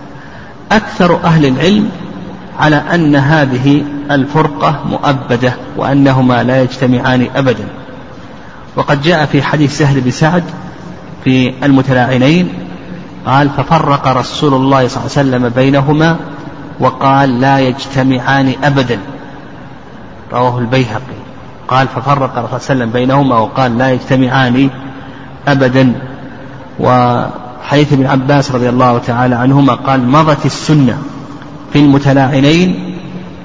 أكثر 0.71 1.19
أهل 1.23 1.45
العلم 1.45 1.89
على 2.59 2.75
أن 2.75 3.15
هذه 3.15 3.83
الفرقة 4.11 4.79
مؤبدة 4.89 5.53
وأنهما 5.77 6.43
لا 6.43 6.61
يجتمعان 6.61 7.27
أبدا. 7.35 7.65
وقد 8.75 9.01
جاء 9.01 9.25
في 9.25 9.41
حديث 9.41 9.77
سهل 9.77 10.01
بن 10.01 10.11
سعد 10.11 10.43
في 11.23 11.53
المتلاعنين 11.63 12.49
قال 13.25 13.49
ففرق 13.49 14.07
رسول 14.07 14.53
الله 14.53 14.87
صلى 14.87 14.97
الله 14.97 15.17
عليه 15.17 15.29
وسلم 15.29 15.49
بينهما 15.49 16.17
وقال 16.79 17.41
لا 17.41 17.59
يجتمعان 17.59 18.53
أبدا 18.63 18.99
رواه 20.33 20.59
البيهقي. 20.59 21.23
قال 21.67 21.87
ففرق 21.87 22.37
الرسول 22.37 22.61
صلى 22.61 22.73
الله 22.73 22.83
عليه 22.83 22.83
وسلم 22.83 22.89
بينهما 22.91 23.37
وقال 23.37 23.77
لا 23.77 23.91
يجتمعان 23.91 24.69
أبدا 25.47 25.93
وحديث 26.79 27.93
ابن 27.93 28.05
عباس 28.05 28.51
رضي 28.51 28.69
الله 28.69 28.97
تعالى 28.97 29.35
عنهما 29.35 29.73
قال 29.73 30.07
مضت 30.07 30.45
السنة 30.45 30.97
في 31.73 31.79
المتلاعنين 31.79 32.95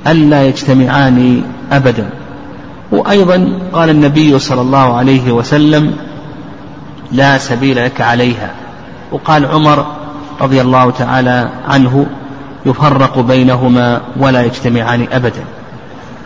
ألا 0.06 0.44
يجتمعان 0.44 1.42
أبدا. 1.72 2.10
وأيضا 2.92 3.48
قال 3.72 3.90
النبي 3.90 4.38
صلى 4.38 4.60
الله 4.60 4.96
عليه 4.96 5.32
وسلم 5.32 5.96
لا 7.12 7.38
سبيل 7.38 7.84
لك 7.84 8.00
عليها. 8.00 8.50
وقال 9.12 9.46
عمر 9.46 9.86
رضي 10.40 10.60
الله 10.60 10.90
تعالى 10.90 11.50
عنه 11.68 12.06
يفرق 12.66 13.18
بينهما 13.18 14.00
ولا 14.16 14.42
يجتمعان 14.42 15.06
أبدا. 15.12 15.44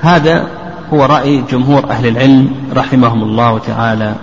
هذا 0.03 0.47
هو 0.93 1.05
رأي 1.05 1.43
جمهور 1.53 1.91
أهل 1.91 2.07
العلم 2.07 2.51
رحمهم 2.77 3.23
الله 3.23 3.59
تعالى. 3.59 4.15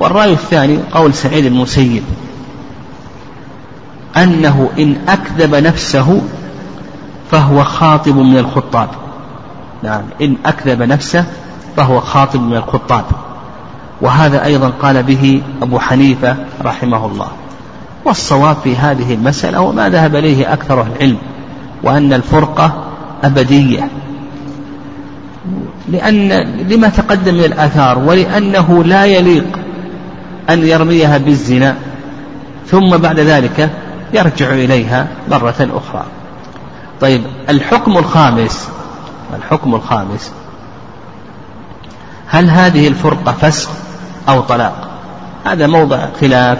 والرأي 0.00 0.32
الثاني 0.32 0.78
قول 0.92 1.14
سعيد 1.14 1.44
المسيب 1.44 2.02
أنه 4.16 4.70
إن 4.78 4.96
أكذب 5.08 5.54
نفسه 5.54 6.20
فهو 7.32 7.64
خاطب 7.64 8.16
من 8.16 8.38
الخطاب. 8.38 8.88
نعم 9.82 10.02
إن 10.22 10.36
أكذب 10.46 10.82
نفسه 10.82 11.24
فهو 11.76 12.00
خاطب 12.00 12.40
من 12.40 12.56
الخطاب. 12.56 13.04
وهذا 14.00 14.44
أيضا 14.44 14.72
قال 14.82 15.02
به 15.02 15.42
أبو 15.62 15.78
حنيفة 15.78 16.36
رحمه 16.62 17.06
الله. 17.06 17.28
والصواب 18.04 18.56
في 18.64 18.76
هذه 18.76 19.14
المسألة 19.14 19.60
وما 19.60 19.88
ذهب 19.88 20.16
إليه 20.16 20.52
أكثر 20.52 20.82
العلم 20.82 21.16
وأن 21.82 22.12
الفرقة 22.12 22.84
أبدية. 23.24 23.88
لأن 25.88 26.28
لما 26.68 26.88
تقدم 26.88 27.34
من 27.34 27.44
الآثار 27.44 27.98
ولأنه 27.98 28.84
لا 28.84 29.04
يليق 29.04 29.58
أن 30.50 30.66
يرميها 30.66 31.18
بالزنا 31.18 31.76
ثم 32.66 32.96
بعد 32.96 33.20
ذلك 33.20 33.70
يرجع 34.14 34.50
إليها 34.50 35.06
مرة 35.30 35.68
أخرى. 35.74 36.04
طيب 37.02 37.22
الحكم 37.48 37.98
الخامس 37.98 38.68
الحكم 39.36 39.74
الخامس. 39.74 40.32
هل 42.26 42.50
هذه 42.50 42.88
الفرقة 42.88 43.32
فسق 43.32 43.70
أو 44.28 44.40
طلاق؟ 44.40 44.88
هذا 45.44 45.66
موضع 45.66 46.06
خلاف 46.20 46.58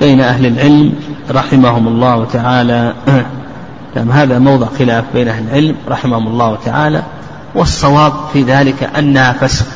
بين 0.00 0.20
أهل 0.20 0.46
العلم 0.46 0.94
رحمهم 1.30 1.88
الله 1.88 2.24
تعالى. 2.24 2.94
نعم 3.96 4.10
هذا 4.10 4.38
موضع 4.38 4.66
خلاف 4.78 5.04
بين 5.14 5.28
أهل 5.28 5.44
العلم 5.48 5.76
رحمهم 5.88 6.26
الله 6.26 6.58
تعالى. 6.64 7.02
والصواب 7.54 8.12
في 8.32 8.42
ذلك 8.42 8.90
أنها 8.98 9.32
فسق 9.32 9.66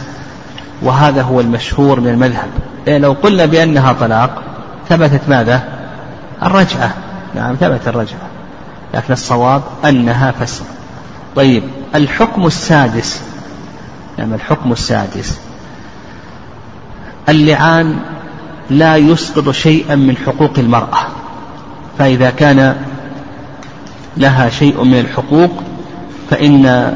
وهذا 0.82 1.22
هو 1.22 1.40
المشهور 1.40 2.00
من 2.00 2.08
المذهب. 2.08 2.48
إيه 2.88 2.98
لو 2.98 3.12
قلنا 3.12 3.46
بأنها 3.46 3.92
طلاق 3.92 4.42
ثبتت 4.88 5.28
ماذا؟ 5.28 5.62
الرجعة. 6.42 6.94
نعم 7.34 7.54
ثبت 7.54 7.88
الرجعة. 7.88 8.41
لكن 8.94 9.12
الصواب 9.12 9.62
أنها 9.84 10.30
فسق 10.30 10.64
طيب 11.36 11.62
الحكم 11.94 12.46
السادس. 12.46 13.22
نعم 14.18 14.34
الحكم 14.34 14.72
السادس. 14.72 15.38
اللعان 17.28 17.96
لا 18.70 18.96
يسقط 18.96 19.50
شيئا 19.50 19.94
من 19.94 20.16
حقوق 20.16 20.52
المرأة 20.58 20.98
فإذا 21.98 22.30
كان 22.30 22.76
لها 24.16 24.48
شيء 24.50 24.84
من 24.84 24.98
الحقوق 24.98 25.62
فإن 26.30 26.94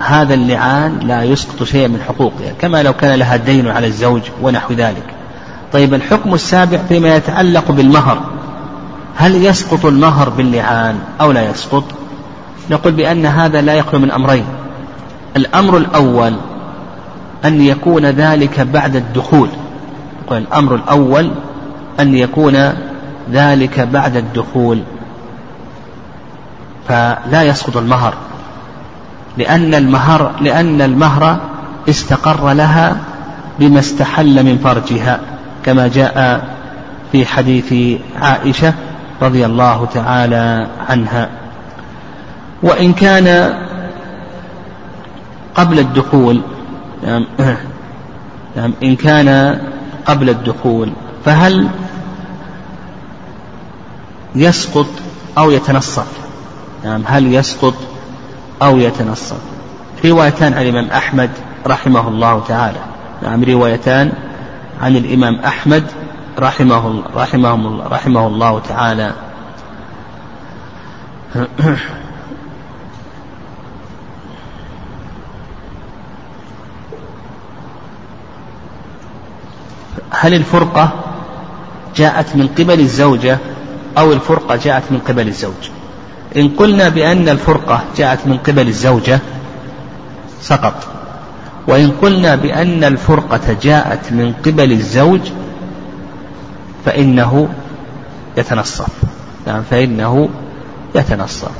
هذا 0.00 0.34
اللعان 0.34 0.98
لا 0.98 1.22
يسقط 1.22 1.62
شيئا 1.62 1.88
من 1.88 2.00
حقوقها 2.08 2.52
كما 2.60 2.82
لو 2.82 2.92
كان 2.92 3.18
لها 3.18 3.36
دين 3.36 3.68
على 3.68 3.86
الزوج 3.86 4.22
ونحو 4.42 4.74
ذلك. 4.74 5.06
طيب 5.72 5.94
الحكم 5.94 6.34
السابع 6.34 6.78
فيما 6.88 7.16
يتعلق 7.16 7.70
بالمهر. 7.70 8.33
هل 9.16 9.44
يسقط 9.44 9.86
المهر 9.86 10.28
باللعان 10.28 10.98
أو 11.20 11.32
لا 11.32 11.50
يسقط؟ 11.50 11.84
نقول 12.70 12.92
بأن 12.92 13.26
هذا 13.26 13.60
لا 13.60 13.74
يخلو 13.74 14.00
من 14.00 14.10
أمرين. 14.10 14.44
الأمر 15.36 15.76
الأول 15.76 16.34
أن 17.44 17.60
يكون 17.60 18.06
ذلك 18.06 18.60
بعد 18.60 18.96
الدخول. 18.96 19.48
يقول 20.24 20.38
الأمر 20.38 20.74
الأول 20.74 21.30
أن 22.00 22.14
يكون 22.14 22.72
ذلك 23.32 23.80
بعد 23.80 24.16
الدخول. 24.16 24.82
فلا 26.88 27.42
يسقط 27.42 27.76
المهر. 27.76 28.14
لأن 29.38 29.74
المهر 29.74 30.32
لأن 30.40 30.82
المهر 30.82 31.38
استقر 31.88 32.52
لها 32.52 32.96
بما 33.60 33.78
استحل 33.78 34.44
من 34.44 34.58
فرجها 34.58 35.20
كما 35.64 35.88
جاء 35.88 36.44
في 37.12 37.26
حديث 37.26 37.98
عائشة 38.22 38.74
رضي 39.22 39.46
الله 39.46 39.86
تعالى 39.94 40.66
عنها. 40.88 41.28
وإن 42.62 42.92
كان 42.92 43.54
قبل 45.54 45.78
الدخول 45.78 46.40
نعم 47.06 47.26
نعم 48.56 48.72
إن 48.82 48.96
كان 48.96 49.60
قبل 50.06 50.30
الدخول 50.30 50.92
فهل 51.24 51.68
يسقط 54.34 54.86
أو 55.38 55.50
يتنصف؟ 55.50 56.06
نعم 56.84 57.02
هل 57.06 57.34
يسقط 57.34 57.74
أو 58.62 58.78
يتنصف؟ 58.78 59.40
روايتان 60.04 60.52
عن 60.52 60.62
الإمام 60.62 60.90
أحمد 60.90 61.30
رحمه 61.66 62.08
الله 62.08 62.42
تعالى. 62.48 62.80
نعم 63.22 63.44
روايتان 63.44 64.12
عن 64.82 64.96
الإمام 64.96 65.34
أحمد 65.34 65.84
رحمه 66.38 67.02
رحمه 67.14 67.88
رحمه 67.88 68.26
الله 68.26 68.60
تعالى. 68.68 69.12
هل 80.10 80.34
الفرقة 80.34 80.92
جاءت 81.96 82.36
من 82.36 82.48
قبل 82.58 82.80
الزوجة 82.80 83.38
أو 83.98 84.12
الفرقة 84.12 84.56
جاءت 84.56 84.82
من 84.90 84.98
قبل 84.98 85.28
الزوج؟ 85.28 85.70
إن 86.36 86.48
قلنا 86.48 86.88
بأن 86.88 87.28
الفرقة 87.28 87.84
جاءت 87.96 88.26
من 88.26 88.38
قبل 88.38 88.68
الزوجة 88.68 89.20
سقط 90.40 90.74
وإن 91.68 91.90
قلنا 91.90 92.34
بأن 92.34 92.84
الفرقة 92.84 93.56
جاءت 93.62 94.12
من 94.12 94.32
قبل 94.46 94.72
الزوج 94.72 95.20
فإنه 96.84 97.48
يتنصف. 98.36 98.88
نعم 99.46 99.62
فإنه 99.70 100.28
يتنصف. 100.94 101.50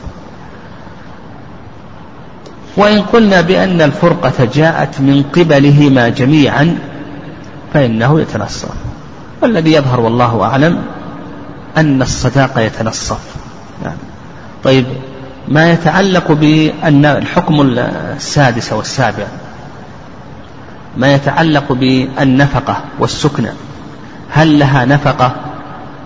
وإن 2.77 3.03
قلنا 3.03 3.41
بأن 3.41 3.81
الفرقة 3.81 4.49
جاءت 4.55 5.01
من 5.01 5.23
قبلهما 5.23 6.09
جميعا 6.09 6.79
فإنه 7.75 8.21
يتنصف. 8.21 8.75
والذي 9.43 9.73
يظهر 9.73 10.01
والله 10.01 10.43
أعلم 10.43 10.83
أن 11.77 12.03
الصداقة 12.03 12.61
يتنصف. 12.61 13.21
نعم. 13.85 13.97
طيب 14.65 14.87
ما 15.49 15.73
يتعلق 15.73 16.33
بأن 16.33 17.05
الحكم 17.05 17.61
السادس 17.61 18.73
والسابع؟ 18.73 19.27
ما 20.97 21.15
يتعلق 21.15 21.73
بالنفقة 21.73 22.77
والسكنى 22.99 23.51
هل 24.35 24.59
لها 24.59 24.85
نفقة 24.85 25.33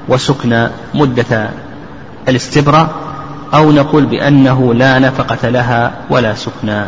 وسكنى 0.08 0.68
مدة 0.94 1.50
الاستبراء 2.28 2.88
أو 3.54 3.72
نقول 3.72 4.06
بأنه 4.06 4.74
لا 4.74 4.98
نفقة 4.98 5.48
لها 5.48 5.92
ولا 6.10 6.34
سكنى 6.34 6.84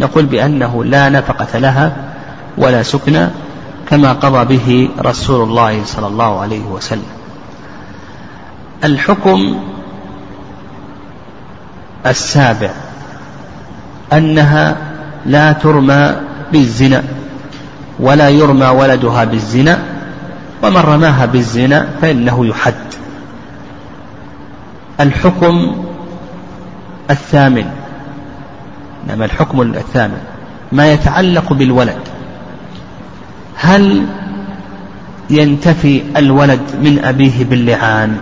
نقول 0.00 0.24
بأنه 0.26 0.84
لا 0.84 1.08
نفقة 1.08 1.58
لها 1.58 1.96
ولا 2.58 2.82
سكنى 2.82 3.28
كما 3.90 4.12
قضى 4.12 4.56
به 4.56 4.88
رسول 5.00 5.48
الله 5.48 5.84
صلى 5.84 6.06
الله 6.06 6.40
عليه 6.40 6.64
وسلم. 6.66 7.10
الحكم 8.84 9.60
السابع 12.06 12.70
أنها 14.12 14.76
لا 15.26 15.52
ترمى 15.52 16.16
بالزنا 16.52 17.02
ولا 18.00 18.28
يرمى 18.28 18.66
ولدها 18.66 19.24
بالزنا 19.24 19.93
ومن 20.64 20.76
رماها 20.76 21.26
بالزنا 21.26 21.88
فإنه 22.02 22.46
يحد. 22.46 22.74
الحكم 25.00 25.76
الثامن. 27.10 27.64
نعم 29.08 29.22
الحكم 29.22 29.60
الثامن. 29.60 30.18
ما 30.72 30.92
يتعلق 30.92 31.52
بالولد. 31.52 31.98
هل 33.56 34.06
ينتفي 35.30 36.02
الولد 36.16 36.60
من 36.82 37.04
أبيه 37.04 37.44
باللعان؟ 37.44 38.16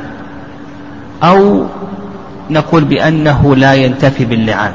أو 1.22 1.66
نقول 2.50 2.84
بأنه 2.84 3.56
لا 3.56 3.74
ينتفي 3.74 4.24
باللعان. 4.24 4.72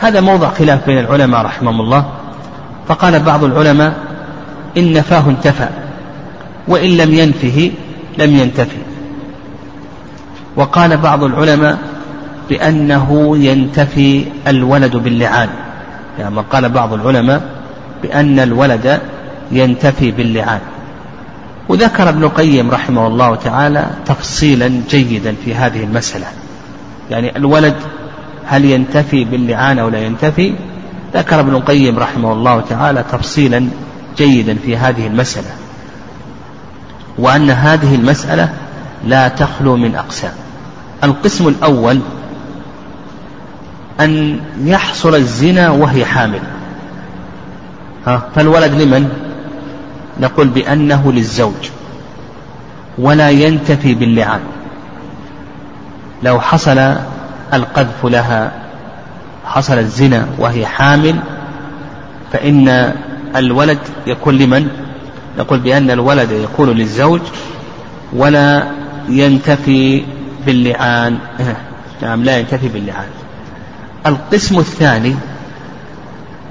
هذا 0.00 0.20
موضع 0.20 0.48
خلاف 0.48 0.86
بين 0.86 0.98
العلماء 0.98 1.42
رحمهم 1.42 1.80
الله. 1.80 2.04
فقال 2.88 3.22
بعض 3.22 3.44
العلماء 3.44 3.94
إن 4.76 4.92
نفاه 4.92 5.30
انتفى. 5.30 5.68
وإن 6.70 6.96
لم 6.96 7.14
ينفه 7.14 7.70
لم 8.18 8.36
ينتفي 8.36 8.76
وقال 10.56 10.96
بعض 10.96 11.24
العلماء 11.24 11.78
بأنه 12.50 13.38
ينتفي 13.38 14.24
الولد 14.48 14.96
باللعان. 14.96 15.48
يعني 16.18 16.40
قال 16.50 16.68
بعض 16.68 16.92
العلماء 16.92 17.42
بأن 18.02 18.38
الولد 18.38 19.00
ينتفي 19.52 20.10
باللعان. 20.10 20.60
وذكر 21.68 22.08
ابن 22.08 22.24
القيم 22.24 22.70
رحمه 22.70 23.06
الله 23.06 23.34
تعالى 23.34 23.86
تفصيلا 24.06 24.80
جيدا 24.90 25.34
في 25.44 25.54
هذه 25.54 25.84
المسألة. 25.84 26.26
يعني 27.10 27.36
الولد 27.36 27.74
هل 28.46 28.64
ينتفي 28.64 29.24
باللعان 29.24 29.78
أو 29.78 29.88
لا 29.88 29.98
ينتفي؟ 29.98 30.52
ذكر 31.14 31.40
ابن 31.40 31.54
القيم 31.54 31.98
رحمه 31.98 32.32
الله 32.32 32.60
تعالى 32.60 33.04
تفصيلا 33.12 33.68
جيدا 34.16 34.56
في 34.64 34.76
هذه 34.76 35.06
المسألة. 35.06 35.59
وأن 37.18 37.50
هذه 37.50 37.94
المسألة 37.94 38.48
لا 39.06 39.28
تخلو 39.28 39.76
من 39.76 39.94
أقسام. 39.94 40.32
القسم 41.04 41.48
الأول 41.48 42.00
أن 44.00 44.40
يحصل 44.64 45.14
الزنا 45.14 45.70
وهي 45.70 46.04
حامل. 46.04 46.40
ها 48.06 48.22
فالولد 48.34 48.74
لمن؟ 48.74 49.08
نقول 50.20 50.48
بأنه 50.48 51.12
للزوج 51.12 51.70
ولا 52.98 53.30
ينتفي 53.30 53.94
باللعان. 53.94 54.40
لو 56.22 56.40
حصل 56.40 56.96
القذف 57.52 58.04
لها 58.04 58.52
حصل 59.44 59.78
الزنا 59.78 60.26
وهي 60.38 60.66
حامل 60.66 61.16
فإن 62.32 62.94
الولد 63.36 63.78
يكون 64.06 64.38
لمن؟ 64.38 64.89
نقول 65.38 65.58
بأن 65.58 65.90
الولد 65.90 66.30
يكون 66.30 66.68
للزوج 66.68 67.20
ولا 68.12 68.64
ينتفي 69.08 70.02
باللعان. 70.46 71.18
نعم 72.02 72.24
لا 72.24 72.38
ينتفي 72.38 72.68
باللعان. 72.68 73.08
القسم 74.06 74.58
الثاني 74.58 75.14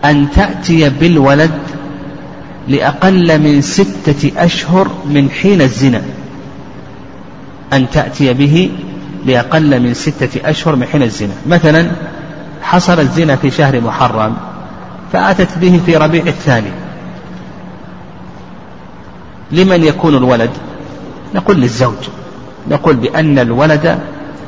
أن 0.06 0.28
تأتي 0.36 0.90
بالولد 0.90 1.52
لأقل 2.68 3.40
من 3.40 3.62
ستة 3.62 4.32
أشهر 4.38 4.88
من 5.06 5.30
حين 5.30 5.62
الزنا. 5.62 6.02
أن 7.74 7.90
تأتي 7.90 8.34
به 8.34 8.72
لأقل 9.26 9.80
من 9.80 9.94
ستة 9.94 10.50
أشهر 10.50 10.76
من 10.76 10.88
حين 10.88 11.04
الزنا. 11.04 11.34
مثلا 11.48 11.92
حصل 12.62 13.00
الزنا 13.00 13.36
في 13.36 13.52
شهر 13.52 13.82
محرم 13.82 14.38
فأتت 15.14 15.58
به 15.58 15.82
في 15.86 15.98
ربيع 15.98 16.24
الثاني. 16.28 16.72
لمن 19.52 19.84
يكون 19.84 20.18
الولد؟ 20.18 20.50
نقول 21.36 21.62
للزوج. 21.62 22.10
نقول 22.70 22.96
بأن 22.96 23.40
الولد 23.40 24.00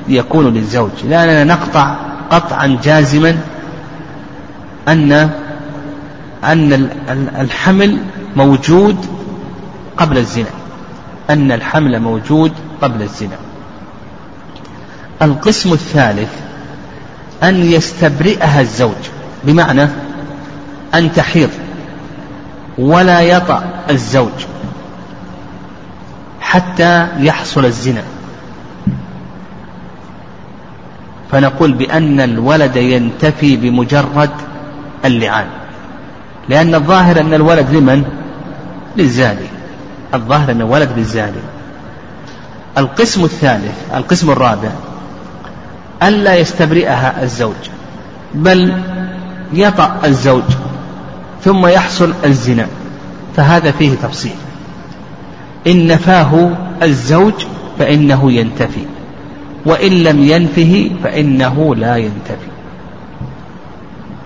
يكون 0.08 0.54
للزوج. 0.54 0.92
لأننا 1.04 1.44
نقطع 1.44 1.96
قطعا 2.30 2.78
جازما 2.84 3.38
أن 4.88 5.30
أن 6.44 6.90
الحمل 7.40 7.98
موجود 8.36 9.06
قبل 9.98 10.18
الزنا. 10.18 10.46
أن 11.30 11.52
الحمل 11.52 12.00
موجود 12.00 12.52
قبل 12.82 13.02
الزنا. 13.02 13.38
القسم 15.22 15.74
الثالث 15.74 16.30
أن 17.44 17.72
يستبرئها 17.72 18.62
الزوج. 18.62 19.10
بمعنى 19.44 19.88
أن 20.94 21.14
تحيض 21.14 21.50
ولا 22.78 23.22
يطأ 23.22 23.64
الزوج. 23.90 24.46
حتى 26.52 27.08
يحصل 27.20 27.66
الزنا. 27.66 28.04
فنقول 31.32 31.74
بأن 31.74 32.20
الولد 32.20 32.76
ينتفي 32.76 33.58
بمجرد 33.58 34.30
اللعان. 35.06 35.48
لأن 36.50 36.76
الظاهر 36.76 37.20
أن 37.20 37.34
الولد 37.34 37.76
لمن؟ 37.76 38.04
للزاني. 38.98 39.48
الظاهر 40.14 40.52
أن 40.52 40.62
الولد 40.62 40.90
للزاني. 40.98 41.42
القسم 42.78 43.24
الثالث 43.24 43.94
القسم 43.96 44.32
الرابع 44.32 44.70
ألا 46.04 46.36
يستبرئها 46.36 47.24
الزوج 47.24 47.70
بل 48.34 48.82
يطأ 49.54 50.00
الزوج 50.06 50.44
ثم 51.44 51.68
يحصل 51.68 52.14
الزنا. 52.26 52.68
فهذا 53.36 53.72
فيه 53.72 53.96
تفصيل. 53.96 54.36
إن 55.68 55.88
نفاه 55.88 56.50
الزوج 56.84 57.34
فإنه 57.80 58.32
ينتفي 58.32 58.86
وإن 59.66 60.04
لم 60.04 60.24
ينفه 60.24 60.92
فإنه 61.04 61.76
لا 61.76 61.96
ينتفي. 61.96 62.52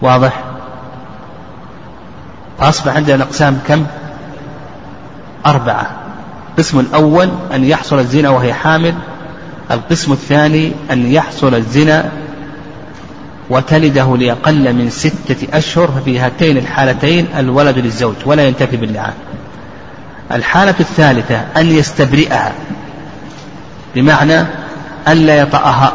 واضح؟ 0.01 0.43
فأصبح 2.59 2.95
عندنا 2.95 3.23
أقسام 3.23 3.59
كم؟ 3.67 3.85
أربعة. 5.45 5.91
القسم 6.49 6.79
الأول 6.79 7.29
أن 7.53 7.63
يحصل 7.63 7.99
الزنا 7.99 8.29
وهي 8.29 8.53
حامل. 8.53 8.93
القسم 9.71 10.11
الثاني 10.11 10.71
أن 10.91 11.11
يحصل 11.11 11.55
الزنا 11.55 12.11
وتلده 13.49 14.17
لأقل 14.17 14.73
من 14.73 14.89
ستة 14.89 15.57
أشهر 15.57 15.87
ففي 15.87 16.19
هاتين 16.19 16.57
الحالتين 16.57 17.27
الولد 17.37 17.77
للزوج 17.77 18.15
ولا 18.25 18.47
ينتفي 18.47 18.77
باللعان. 18.77 19.13
الحالة 20.31 20.75
الثالثة 20.79 21.45
أن 21.57 21.65
يستبرئها. 21.65 22.53
بمعنى 23.95 24.45
ألا 25.07 25.39
يطأها 25.39 25.93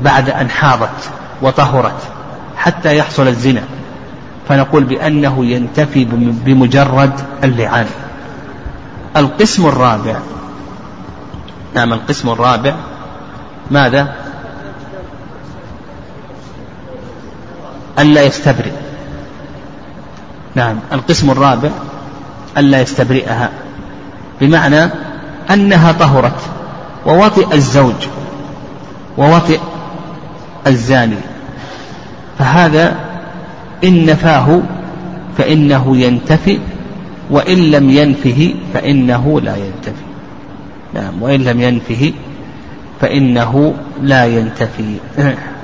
بعد 0.00 0.30
أن 0.30 0.50
حاضت 0.50 1.10
وطهرت 1.42 2.02
حتى 2.56 2.96
يحصل 2.96 3.28
الزنا. 3.28 3.62
فنقول 4.48 4.84
بأنه 4.84 5.46
ينتفي 5.46 6.04
بمجرد 6.44 7.12
اللعان. 7.44 7.86
القسم 9.16 9.66
الرابع. 9.66 10.16
نعم 11.74 11.92
القسم 11.92 12.28
الرابع 12.28 12.74
ماذا؟ 13.70 14.14
ألا 17.98 18.22
يستبرئ. 18.22 18.72
نعم 20.54 20.78
القسم 20.92 21.30
الرابع 21.30 21.70
ألا 22.58 22.80
يستبرئها. 22.80 23.50
بمعنى 24.40 24.90
أنها 25.50 25.92
طهرت 25.92 26.40
ووطئ 27.06 27.54
الزوج 27.54 28.06
ووطئ 29.18 29.58
الزاني. 30.66 31.16
فهذا 32.38 32.96
إن 33.84 34.06
نفاه 34.06 34.60
فإنه 35.38 35.96
ينتفي 35.96 36.58
وإن 37.30 37.58
لم 37.58 37.90
ينفه 37.90 38.54
فإنه 38.74 39.40
لا 39.40 39.56
ينتفي. 39.56 40.04
نعم 40.94 41.22
وإن 41.22 41.40
لم 41.40 41.60
ينفه 41.60 42.12
فإنه 43.00 43.74
لا 44.02 44.26
ينتفي. 44.26 44.96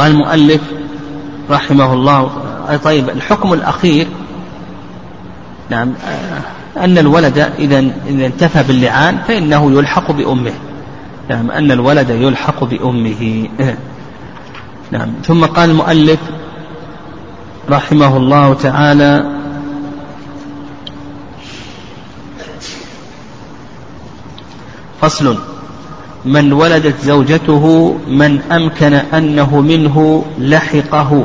قال 0.00 0.10
المؤلف 0.12 0.60
رحمه 1.50 1.92
الله 1.92 2.30
طيب 2.84 3.10
الحكم 3.10 3.52
الأخير 3.52 4.06
نعم 5.70 5.92
أن 6.76 6.98
الولد 6.98 7.38
إذا 7.58 7.78
إذا 8.08 8.26
انتفى 8.26 8.62
باللعان 8.62 9.18
فإنه 9.28 9.78
يلحق 9.78 10.12
بأمه. 10.12 10.52
نعم 11.30 11.50
أن 11.50 11.70
الولد 11.70 12.10
يلحق 12.10 12.64
بأمه. 12.64 13.48
نعم 14.92 15.12
ثم 15.24 15.44
قال 15.44 15.70
المؤلف 15.70 16.18
رحمه 17.70 18.16
الله 18.16 18.54
تعالى 18.54 19.24
فصل. 25.00 25.49
من 26.24 26.52
ولدت 26.52 26.94
زوجته 27.04 27.96
من 28.08 28.40
أمكن 28.52 28.94
أنه 28.94 29.60
منه 29.60 30.24
لحقه 30.38 31.24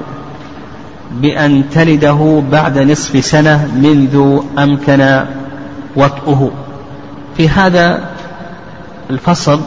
بأن 1.12 1.64
تلده 1.70 2.44
بعد 2.52 2.80
نصف 2.80 3.26
سنة 3.26 3.72
منذ 3.76 4.42
أمكن 4.58 5.26
وطئه 5.96 6.52
في 7.38 7.50
هذا 7.50 8.10
الفصل 9.10 9.62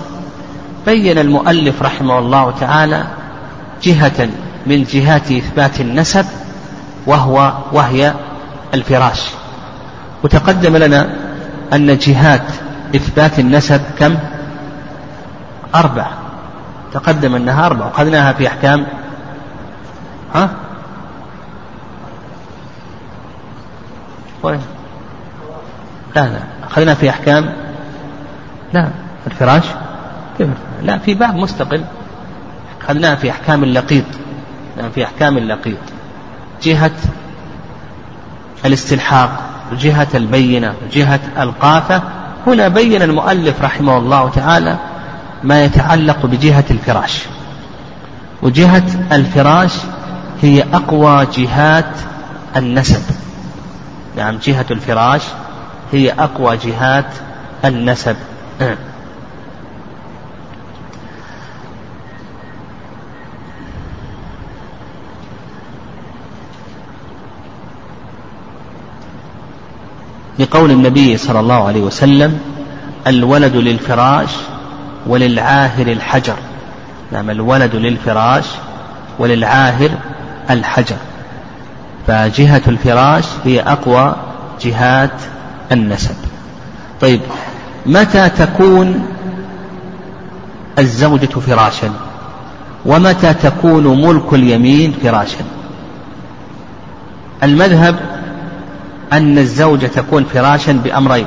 بين 0.86 1.18
المؤلف 1.18 1.82
رحمه 1.82 2.18
الله 2.18 2.50
تعالى 2.50 3.04
جهة 3.82 4.28
من 4.66 4.84
جهات 4.84 5.32
إثبات 5.32 5.80
النسب 5.80 6.24
وهو 7.06 7.52
وهي 7.72 8.14
الفراش 8.74 9.22
وتقدم 10.24 10.76
لنا 10.76 11.16
أن 11.72 11.98
جهات 11.98 12.42
إثبات 12.94 13.38
النسب 13.38 13.80
كم؟ 13.98 14.16
أربع. 15.74 16.06
تقدم 16.92 17.34
أنها 17.34 17.66
أربع 17.66 17.86
وأخذناها 17.86 18.32
في 18.32 18.46
أحكام. 18.48 18.86
ها؟ 20.34 20.50
وين؟ 24.42 24.60
لا 26.16 26.20
لا. 26.20 26.40
أخذنا 26.70 26.94
في 26.94 27.10
أحكام. 27.10 27.52
لا 28.72 28.88
الفراش؟ 29.26 29.64
لا 30.82 30.98
في 30.98 31.14
باب 31.14 31.34
مستقل. 31.34 31.84
أخذناها 32.80 33.14
في 33.14 33.30
أحكام 33.30 33.64
اللقيط. 33.64 34.04
في 34.94 35.04
أحكام 35.04 35.38
اللقيط. 35.38 35.78
جهة 36.62 36.90
الاستلحاق 38.64 39.30
جهة 39.72 40.08
البينة 40.14 40.74
جهة 40.92 41.20
القافة 41.38 42.02
هنا 42.46 42.68
بين 42.68 43.02
المؤلف 43.02 43.62
رحمه 43.62 43.98
الله 43.98 44.30
تعالى 44.30 44.76
ما 45.42 45.64
يتعلق 45.64 46.26
بجهة 46.26 46.64
الفراش. 46.70 47.22
وجهة 48.42 48.84
الفراش 49.12 49.72
هي 50.42 50.64
أقوى 50.72 51.26
جهات 51.36 51.96
النسب. 52.56 53.02
نعم 54.16 54.38
جهة 54.42 54.66
الفراش 54.70 55.22
هي 55.92 56.12
أقوى 56.12 56.56
جهات 56.56 57.06
النسب. 57.64 58.16
لقول 70.38 70.70
النبي 70.70 71.16
صلى 71.16 71.40
الله 71.40 71.66
عليه 71.66 71.80
وسلم 71.80 72.40
الولد 73.06 73.56
للفراش 73.56 74.30
وللعاهر 75.08 75.86
الحجر. 75.86 76.36
نعم 77.12 77.30
الولد 77.30 77.74
للفراش 77.76 78.44
وللعاهر 79.18 79.90
الحجر. 80.50 80.96
فجهة 82.06 82.62
الفراش 82.68 83.24
هي 83.44 83.60
أقوى 83.60 84.16
جهات 84.60 85.10
النسب. 85.72 86.14
طيب 87.00 87.20
متى 87.86 88.28
تكون 88.28 89.06
الزوجة 90.78 91.26
فراشا؟ 91.26 91.90
ومتى 92.86 93.34
تكون 93.34 94.02
ملك 94.06 94.34
اليمين 94.34 94.94
فراشا؟ 95.02 95.44
المذهب 97.42 98.00
أن 99.12 99.38
الزوجة 99.38 99.86
تكون 99.86 100.24
فراشا 100.24 100.72
بأمرين. 100.72 101.26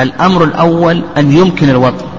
الأمر 0.00 0.44
الأول 0.44 1.02
أن 1.16 1.32
يمكن 1.32 1.68
الوطء 1.68 2.09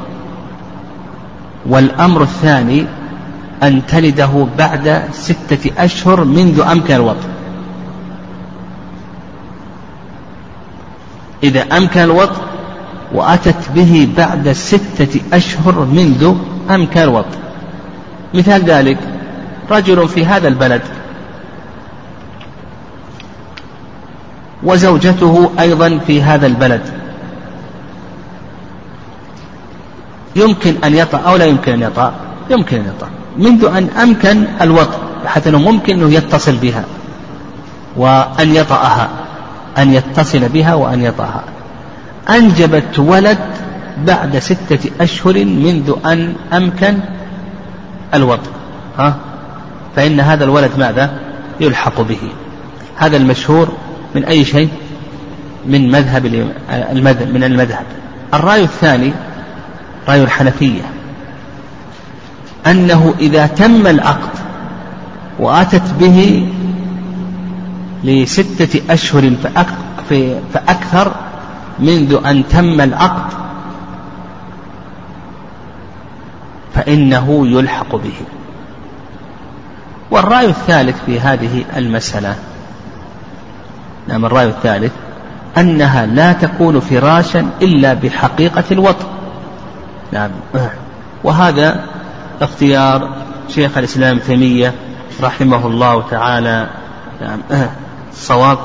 والأمر 1.65 2.21
الثاني 2.21 2.85
أن 3.63 3.85
تلده 3.85 4.47
بعد 4.57 5.03
ستة 5.11 5.71
أشهر 5.77 6.23
منذ 6.23 6.61
أمكن 6.71 6.95
الوطء 6.95 7.27
إذا 11.43 11.61
أمكن 11.61 11.99
الوطء 11.99 12.41
وأتت 13.13 13.71
به 13.75 14.09
بعد 14.17 14.51
ستة 14.51 15.21
أشهر 15.33 15.85
منذ 15.85 16.35
أمكن 16.69 17.01
الوطء 17.01 17.37
مثال 18.33 18.63
ذلك 18.63 18.97
رجل 19.71 20.07
في 20.07 20.25
هذا 20.25 20.47
البلد 20.47 20.81
وزوجته 24.63 25.51
أيضا 25.59 25.97
في 26.07 26.21
هذا 26.21 26.47
البلد. 26.47 26.81
يمكن 30.35 30.75
أن 30.83 30.95
يطأ 30.95 31.17
أو 31.17 31.35
لا 31.35 31.45
يمكن 31.45 31.71
أن 31.71 31.81
يطأ. 31.81 32.13
يمكن 32.49 32.77
أن 32.77 32.85
يطأ. 32.85 33.09
منذ 33.37 33.65
أن 33.65 33.89
أمكن 33.89 34.43
الوطء 34.61 34.99
حتى 35.25 35.49
أنه 35.49 35.59
ممكن 35.59 35.93
أنه 35.93 36.13
يتصل 36.13 36.55
بها 36.55 36.83
وأن 37.97 38.55
يطأها 38.55 39.09
أن 39.77 39.93
يتصل 39.93 40.49
بها 40.49 40.73
وأن 40.73 41.01
يطأها. 41.01 41.43
أنجبت 42.29 42.99
ولد 42.99 43.37
بعد 44.05 44.39
ستة 44.39 44.89
أشهر 45.01 45.45
منذ 45.45 45.93
أن 46.05 46.35
أمكن 46.53 46.99
الوطء. 48.13 48.49
ها؟ 48.97 49.15
فإن 49.95 50.19
هذا 50.19 50.43
الولد 50.43 50.71
ماذا؟ 50.77 51.11
يلحق 51.59 52.01
به. 52.01 52.19
هذا 52.95 53.17
المشهور 53.17 53.69
من 54.15 54.25
أي 54.25 54.45
شيء؟ 54.45 54.69
من 55.65 55.91
مذهب 55.91 56.25
المذهب 56.69 57.33
من 57.33 57.43
المذهب. 57.43 57.85
الرأي 58.33 58.63
الثاني 58.63 59.13
رأي 60.07 60.23
الحنفية 60.23 60.81
أنه 62.67 63.13
إذا 63.19 63.47
تم 63.47 63.87
العقد 63.87 64.29
وأتت 65.39 65.93
به 65.99 66.47
لستة 68.03 68.81
أشهر 68.93 69.31
فأكثر 70.53 71.11
منذ 71.79 72.19
أن 72.25 72.43
تم 72.47 72.81
العقد 72.81 73.33
فإنه 76.73 77.47
يلحق 77.47 77.95
به. 77.95 78.13
والرأي 80.11 80.45
الثالث 80.45 80.95
في 81.05 81.19
هذه 81.19 81.63
المسألة 81.77 82.35
نعم 84.07 84.25
الرأي 84.25 84.45
الثالث 84.45 84.91
أنها 85.57 86.05
لا 86.05 86.33
تكون 86.33 86.79
فراشا 86.79 87.49
إلا 87.61 87.93
بحقيقة 87.93 88.63
الوطن. 88.71 89.05
نعم. 90.11 90.31
وهذا 91.23 91.83
اختيار 92.41 93.09
شيخ 93.49 93.77
الإسلام 93.77 94.19
تيمية 94.19 94.73
رحمه 95.21 95.67
الله 95.67 96.03
تعالى. 96.09 96.67
نعم. 97.21 97.39
الصواب. 98.11 98.57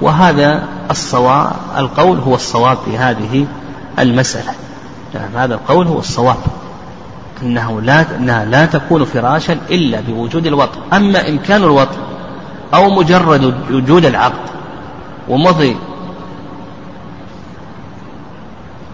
وهذا 0.00 0.64
الصواب 0.90 1.52
القول 1.76 2.18
هو 2.18 2.34
الصواب 2.34 2.78
في 2.84 2.98
هذه 2.98 3.46
المسألة. 3.98 4.52
نعم 5.14 5.36
هذا 5.36 5.54
القول 5.54 5.86
هو 5.86 5.98
الصواب. 5.98 6.36
أنه 7.42 7.80
لا 7.80 8.04
أنها 8.16 8.44
لا 8.44 8.66
تكون 8.66 9.04
فراشا 9.04 9.58
إلا 9.70 10.00
بوجود 10.00 10.46
الوطن. 10.46 10.80
أما 10.92 11.28
إمكان 11.28 11.62
الوطن 11.62 11.98
أو 12.74 12.90
مجرد 12.90 13.54
وجود 13.70 14.04
العقد 14.04 14.50
ومضي 15.28 15.76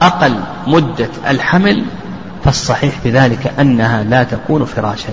أقل 0.02 0.34
مدة 0.66 1.08
الحمل 1.28 1.84
فالصحيح 2.44 2.94
بذلك 3.04 3.52
أنها 3.60 4.02
لا 4.02 4.22
تكون 4.22 4.64
فراشا 4.64 5.12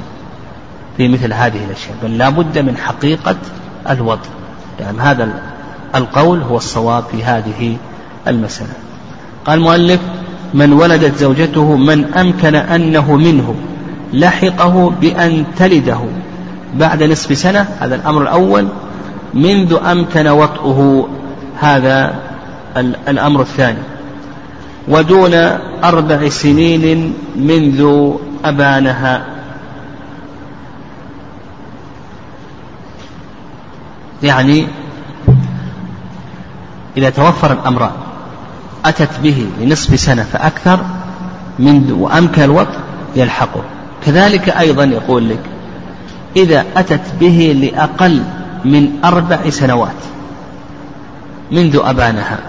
في 0.97 1.07
مثل 1.07 1.33
هذه 1.33 1.65
الأشياء 1.65 1.95
بل 2.03 2.17
لا 2.17 2.29
بد 2.29 2.57
من 2.59 2.77
حقيقة 2.77 3.35
الوضع. 3.89 4.29
يعني 4.79 5.01
هذا 5.01 5.29
القول 5.95 6.41
هو 6.41 6.57
الصواب 6.57 7.03
في 7.11 7.23
هذه 7.23 7.77
المسألة. 8.27 8.73
قال 9.45 9.57
المؤلف 9.57 9.99
من 10.53 10.73
ولدت 10.73 11.15
زوجته 11.17 11.75
من 11.75 12.13
أمكن 12.13 12.55
أنه 12.55 13.15
منه 13.15 13.55
لحقه 14.13 14.89
بأن 15.01 15.45
تلده 15.57 15.99
بعد 16.75 17.03
نصف 17.03 17.37
سنة. 17.37 17.67
هذا 17.79 17.95
الأمر 17.95 18.21
الأول. 18.21 18.67
منذ 19.33 19.77
أمكن 19.91 20.27
وطئه 20.27 21.07
هذا 21.59 22.15
الأمر 23.07 23.41
الثاني. 23.41 23.79
ودون 24.87 25.33
أربع 25.83 26.29
سنين 26.29 27.13
منذ 27.35 28.11
أبانها. 28.45 29.25
يعني 34.23 34.67
إذا 36.97 37.09
توفر 37.09 37.53
الأمران 37.53 37.91
أتت 38.85 39.19
به 39.23 39.47
لنصف 39.61 39.99
سنة 39.99 40.23
فأكثر 40.23 40.79
من 41.59 41.91
وأمكن 41.91 42.41
الوقت 42.41 42.77
يلحقه. 43.15 43.63
كذلك 44.05 44.49
أيضا 44.49 44.83
يقول 44.83 45.29
لك 45.29 45.43
إذا 46.35 46.65
أتت 46.77 47.01
به 47.19 47.55
لأقل 47.61 48.23
من 48.65 48.89
أربع 49.05 49.49
سنوات 49.49 50.01
منذ 51.51 51.79
أبانها. 51.83 52.39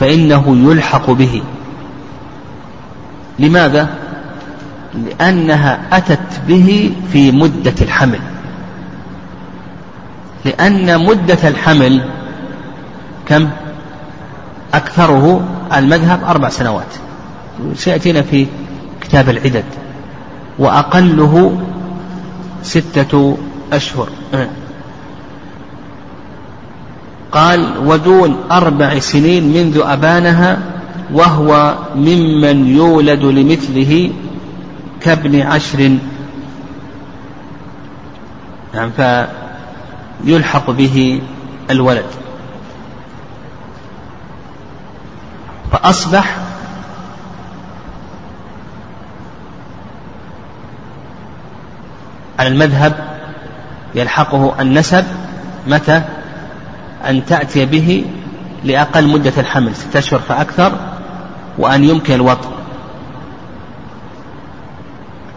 فإنه 0.00 0.70
يلحق 0.70 1.10
به. 1.10 1.42
لماذا؟ 3.38 3.88
لأنها 4.94 5.80
أتت 5.92 6.40
به 6.48 6.92
في 7.12 7.30
مدة 7.30 7.74
الحمل. 7.80 8.20
لأن 10.44 11.06
مدة 11.06 11.48
الحمل 11.48 12.04
كم؟ 13.26 13.48
أكثره 14.74 15.44
المذهب 15.76 16.24
أربع 16.24 16.48
سنوات. 16.48 16.94
سيأتينا 17.74 18.22
في 18.22 18.46
كتاب 19.00 19.28
العدد. 19.28 19.64
وأقله 20.58 21.60
ستة 22.62 23.38
أشهر. 23.72 24.08
قال 27.32 27.78
ودون 27.78 28.36
أربع 28.52 28.98
سنين 28.98 29.44
منذ 29.44 29.80
أبانها 29.84 30.58
وهو 31.12 31.74
ممن 31.94 32.66
يولد 32.66 33.24
لمثله 33.24 34.10
كابن 35.00 35.40
عشر. 35.40 35.98
نعم 38.74 38.90
فيلحق 40.24 40.70
به 40.70 41.22
الولد. 41.70 42.06
فأصبح 45.72 46.36
على 52.38 52.48
المذهب 52.48 52.94
يلحقه 53.94 54.54
النسب 54.60 55.04
متى؟ 55.66 56.02
أن 57.08 57.26
تأتي 57.26 57.66
به 57.66 58.04
لأقل 58.64 59.08
مدة 59.08 59.32
الحمل 59.38 59.76
ستة 59.76 59.98
أشهر 59.98 60.20
فأكثر 60.20 60.72
وأن 61.58 61.84
يمكن 61.84 62.14
الوطء 62.14 62.48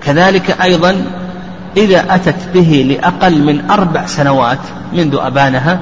كذلك 0.01 0.61
أيضا 0.61 1.05
إذا 1.77 2.15
أتت 2.15 2.49
به 2.53 2.85
لأقل 2.89 3.43
من 3.43 3.71
أربع 3.71 4.05
سنوات 4.05 4.59
منذ 4.93 5.17
أبانها 5.21 5.79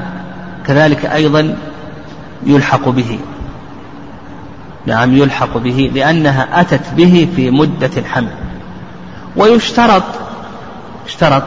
كذلك 0.68 1.06
أيضا 1.06 1.58
يلحق 2.46 2.90
به. 2.90 3.20
نعم 4.86 5.16
يلحق 5.16 5.58
به 5.58 5.92
لأنها 5.96 6.62
أتت 6.62 6.94
به 6.98 7.28
في 7.36 7.52
مدة 7.52 7.92
الحمل. 7.98 8.32
ويشترط 9.36 10.04
اشترط 11.06 11.44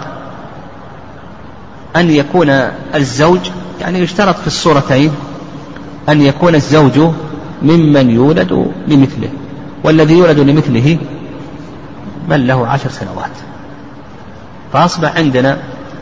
أن 1.97 2.11
يكون 2.11 2.51
الزوج 2.95 3.51
يعني 3.85 3.99
يشترط 3.99 4.37
في 4.37 4.47
الصورتين 4.47 5.11
أن 6.09 6.23
يكون 6.23 6.55
الزوج 6.55 7.01
ممن 7.63 8.11
يولد 8.11 8.73
لمثله 8.89 9.29
والذي 9.85 10.19
يولد 10.19 10.39
لمثله 10.39 10.99
من 12.29 12.47
له 12.47 12.67
عشر 12.67 12.91
سنوات. 12.91 13.31
فأصبح 14.73 15.17
عندنا 15.17 15.59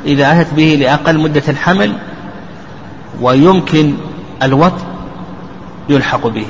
إذا 0.07 0.41
أتت 0.41 0.55
به 0.55 0.77
لأقل 0.81 1.19
مدة 1.19 1.43
الحمل 1.49 1.93
ويمكن 3.21 3.95
الوطء 4.43 4.85
يلحق 5.89 6.27
به. 6.27 6.47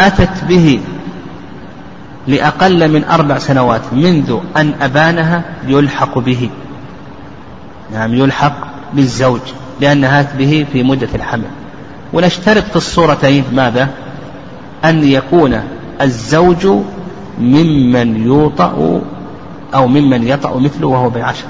أتت 0.00 0.44
به 0.44 0.80
لأقل 2.26 2.92
من 2.92 3.04
أربع 3.04 3.38
سنوات 3.38 3.82
منذ 3.92 4.38
أن 4.56 4.74
أبانها 4.82 5.44
يلحق 5.66 6.18
به. 6.18 6.50
نعم 7.92 8.14
يلحق 8.14 8.56
بالزوج. 8.94 9.40
لأنها 9.80 10.32
به 10.38 10.66
في 10.72 10.82
مدة 10.82 11.08
الحمل. 11.14 11.44
ونشترط 12.12 12.64
في 12.64 12.76
الصورتين 12.76 13.44
ماذا؟ 13.52 13.88
أن 14.84 15.04
يكون 15.04 15.60
الزوج 16.00 16.66
ممن 17.40 18.26
يوطأ 18.26 19.00
أو 19.74 19.86
ممن 19.86 20.28
يطأ 20.28 20.58
مثله 20.58 20.86
وهو 20.86 21.10
بعشر. 21.10 21.46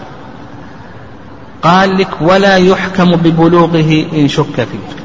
قال 1.62 1.99
لك 1.99 2.09
ولا 2.20 2.57
يحكم 2.57 3.16
ببلوغه 3.16 4.07
إن 4.12 4.29
شك 4.29 4.55
فيه. 4.55 4.99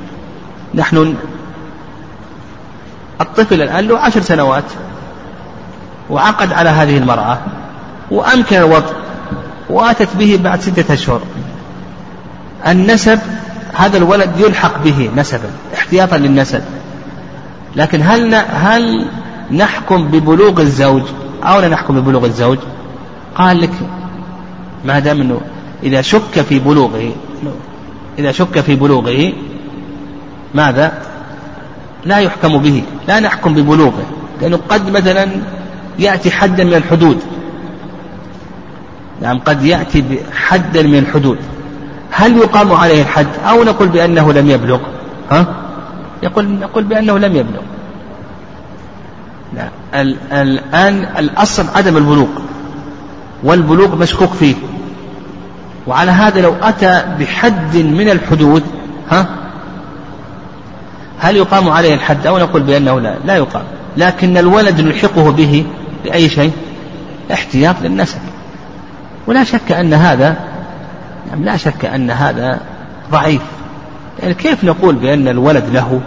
نحن 0.75 1.15
الطفل 3.21 3.61
الآن 3.61 3.87
له 3.87 3.99
عشر 3.99 4.21
سنوات 4.21 4.63
وعقد 6.09 6.53
على 6.53 6.69
هذه 6.69 6.97
المرأة 6.97 7.37
وأمكن 8.11 8.57
الوضع 8.57 8.93
وأتت 9.69 10.15
به 10.15 10.39
بعد 10.43 10.61
ستة 10.61 10.93
أشهر. 10.93 11.21
النسب 12.67 13.19
هذا 13.73 13.97
الولد 13.97 14.31
يلحق 14.39 14.83
به 14.83 15.09
نسبا 15.15 15.49
احتياطا 15.73 16.17
للنسب. 16.17 16.61
لكن 17.75 18.01
هل 18.01 18.35
هل 18.35 19.05
نحكم 19.51 20.07
ببلوغ 20.07 20.61
الزوج 20.61 21.03
أو 21.43 21.59
لا 21.59 21.67
نحكم 21.67 21.99
ببلوغ 21.99 22.25
الزوج؟ 22.25 22.57
قال 23.35 23.61
لك 23.61 23.71
ما 24.85 24.99
دام 24.99 25.21
إنه 25.21 25.41
إذا 25.83 26.01
شك 26.01 26.41
في 26.49 26.59
بلوغه 26.59 27.11
إذا 28.19 28.31
شك 28.31 28.59
في 28.59 28.75
بلوغه 28.75 29.33
ماذا؟ 30.55 30.91
لا 32.05 32.17
يحكم 32.17 32.57
به 32.57 32.83
لا 33.07 33.19
نحكم 33.19 33.53
ببلوغه. 33.53 34.03
لأنه 34.41 34.59
قد 34.69 34.89
مثلا 34.89 35.27
يأتي 35.99 36.31
حدا 36.31 36.63
من 36.63 36.73
الحدود. 36.73 37.19
نعم 39.21 39.39
قد 39.39 39.63
يأتي 39.63 40.03
حدا 40.33 40.83
من 40.83 40.97
الحدود. 40.97 41.37
هل 42.15 42.37
يقام 42.37 42.73
عليه 42.73 43.01
الحد 43.01 43.27
أو 43.49 43.63
نقول 43.63 43.87
بأنه 43.87 44.33
لم 44.33 44.49
يبلغ؟ 44.49 44.79
ها؟ 45.31 45.45
يقول 46.23 46.45
نقول 46.49 46.83
بأنه 46.83 47.19
لم 47.19 47.35
يبلغ. 47.35 47.61
لا. 49.53 49.69
الآن 50.41 51.07
الأصل 51.17 51.65
عدم 51.75 51.97
البلوغ 51.97 52.27
والبلوغ 53.43 53.95
مشكوك 53.95 54.33
فيه. 54.33 54.55
وعلى 55.87 56.11
هذا 56.11 56.41
لو 56.41 56.55
أتى 56.61 57.03
بحد 57.19 57.77
من 57.77 58.09
الحدود 58.09 58.63
ها؟ 59.09 59.25
هل 61.19 61.35
يقام 61.35 61.69
عليه 61.69 61.93
الحد 61.93 62.27
أو 62.27 62.37
نقول 62.37 62.61
بأنه 62.61 62.99
لا؟ 62.99 63.15
لا 63.25 63.35
يقام. 63.35 63.63
لكن 63.97 64.37
الولد 64.37 64.81
نلحقه 64.81 65.31
به 65.31 65.65
بأي 66.03 66.29
شيء؟ 66.29 66.51
احتياط 67.33 67.75
للنسب. 67.81 68.19
ولا 69.27 69.43
شك 69.43 69.71
أن 69.71 69.93
هذا 69.93 70.52
يعني 71.33 71.45
لا 71.45 71.57
شك 71.57 71.85
أن 71.85 72.11
هذا 72.11 72.59
ضعيف. 73.11 73.41
يعني 74.19 74.33
كيف 74.33 74.63
نقول 74.63 74.95
بأن 74.95 75.27
الولد 75.27 75.63
له 75.73 76.01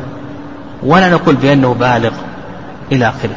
ولا 0.83 1.11
نقول 1.11 1.35
بأنه 1.35 1.74
بالغ 1.74 2.12
إلى 2.93 3.09
آخره؟ 3.09 3.37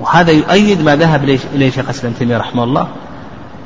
وهذا 0.00 0.30
يؤيد 0.30 0.82
ما 0.82 0.96
ذهب 0.96 1.24
إليه 1.54 1.70
شيخ 1.70 1.84
الإسلام 1.84 2.12
تيمية 2.12 2.36
رحمه 2.36 2.64
الله 2.64 2.88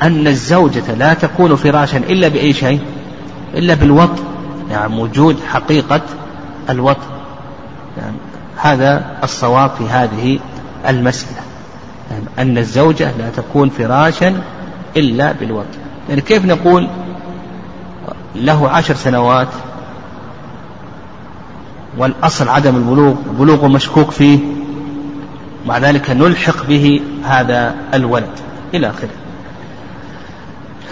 أن 0.03 0.27
الزوجة 0.27 0.95
لا 0.99 1.15
تكون 1.15 1.57
فراشا 1.57 1.99
إلا 1.99 2.29
بأي 2.29 2.53
شيء 2.53 2.81
إلا 3.55 3.75
بالوط 3.75 4.11
يعني 4.71 5.01
وجود 5.01 5.37
حقيقة 5.49 6.01
الوط 6.71 6.97
يعني 7.99 8.17
هذا 8.57 9.17
الصواب 9.25 9.71
في 9.79 9.85
هذه 9.89 10.39
المسألة. 10.89 11.41
يعني 12.11 12.25
أن 12.39 12.59
الزوجة 12.59 13.11
لا 13.19 13.31
تكون 13.37 13.69
فراشا 13.69 14.41
إلا 14.97 15.33
بالوط 15.33 15.67
يعني 16.09 16.21
كيف 16.21 16.45
نقول 16.45 16.89
له 18.35 18.69
عشر 18.69 18.95
سنوات 18.95 19.49
والأصل 21.99 22.49
عدم 22.49 22.77
البلوغ 22.77 23.15
بلوغ 23.39 23.69
مشكوك 23.69 24.11
فيه 24.11 24.39
مع 25.67 25.79
ذلك 25.79 26.11
نلحق 26.11 26.67
به 26.67 27.01
هذا 27.25 27.75
الولد 27.95 28.31
إلى 28.75 28.91
آخره. 28.91 29.09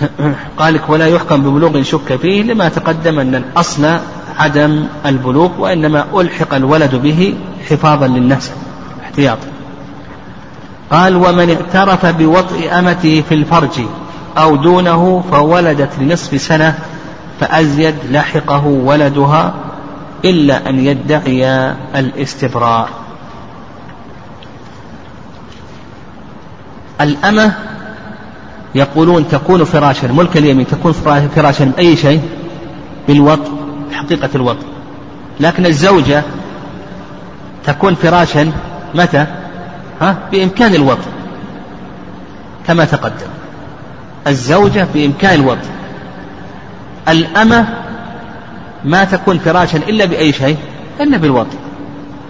قال 0.59 0.75
لك 0.75 0.91
ولا 0.91 1.07
يحكم 1.07 1.43
ببلوغ 1.43 1.83
شك 1.83 2.17
فيه 2.17 2.43
لما 2.43 2.69
تقدم 2.69 3.19
أن 3.19 3.35
الأصل 3.35 3.99
عدم 4.39 4.87
البلوغ 5.07 5.51
وإنما 5.59 6.05
ألحق 6.15 6.55
الولد 6.55 6.95
به 6.95 7.35
حفاظا 7.71 8.07
للنفس 8.07 8.53
احتياطا. 9.03 9.54
قال 10.91 11.17
ومن 11.17 11.51
اعترف 11.51 12.07
بوطء 12.07 12.79
أمته 12.79 13.23
في 13.29 13.35
الفرج 13.35 13.81
أو 14.39 14.57
دونه 14.57 15.25
فولدت 15.31 15.91
لنصف 16.01 16.41
سنة 16.41 16.79
فأزيد 17.41 17.95
لحقه 18.11 18.67
ولدها 18.67 19.55
إلا 20.25 20.69
أن 20.69 20.87
يدعي 20.87 21.47
الاستبراء 21.97 22.89
الأمة 27.01 27.53
يقولون 28.75 29.29
تكون 29.29 29.65
فراشا 29.65 30.07
ملك 30.07 30.37
اليمين 30.37 30.67
تكون 30.67 30.93
فراشا 31.35 31.65
بأي 31.65 31.97
شيء 31.97 32.21
بالوط 33.09 33.41
حقيقة 33.93 34.31
الوط 34.35 34.57
لكن 35.41 35.67
الزوجة 35.67 36.23
تكون 37.67 37.95
فراشا 37.95 38.53
متى؟ 38.95 39.27
ها؟ 40.01 40.17
بإمكان 40.33 40.75
الوط 40.75 40.99
كما 42.67 42.85
تقدم. 42.85 43.27
الزوجة 44.27 44.87
بإمكان 44.95 45.41
الوط 45.41 45.59
الأمة 47.09 47.67
ما 48.85 49.05
تكون 49.05 49.39
فراشا 49.39 49.79
إلا 49.79 50.05
بأي 50.05 50.33
شيء 50.33 50.57
إلا 51.01 51.17
بالوط 51.17 51.47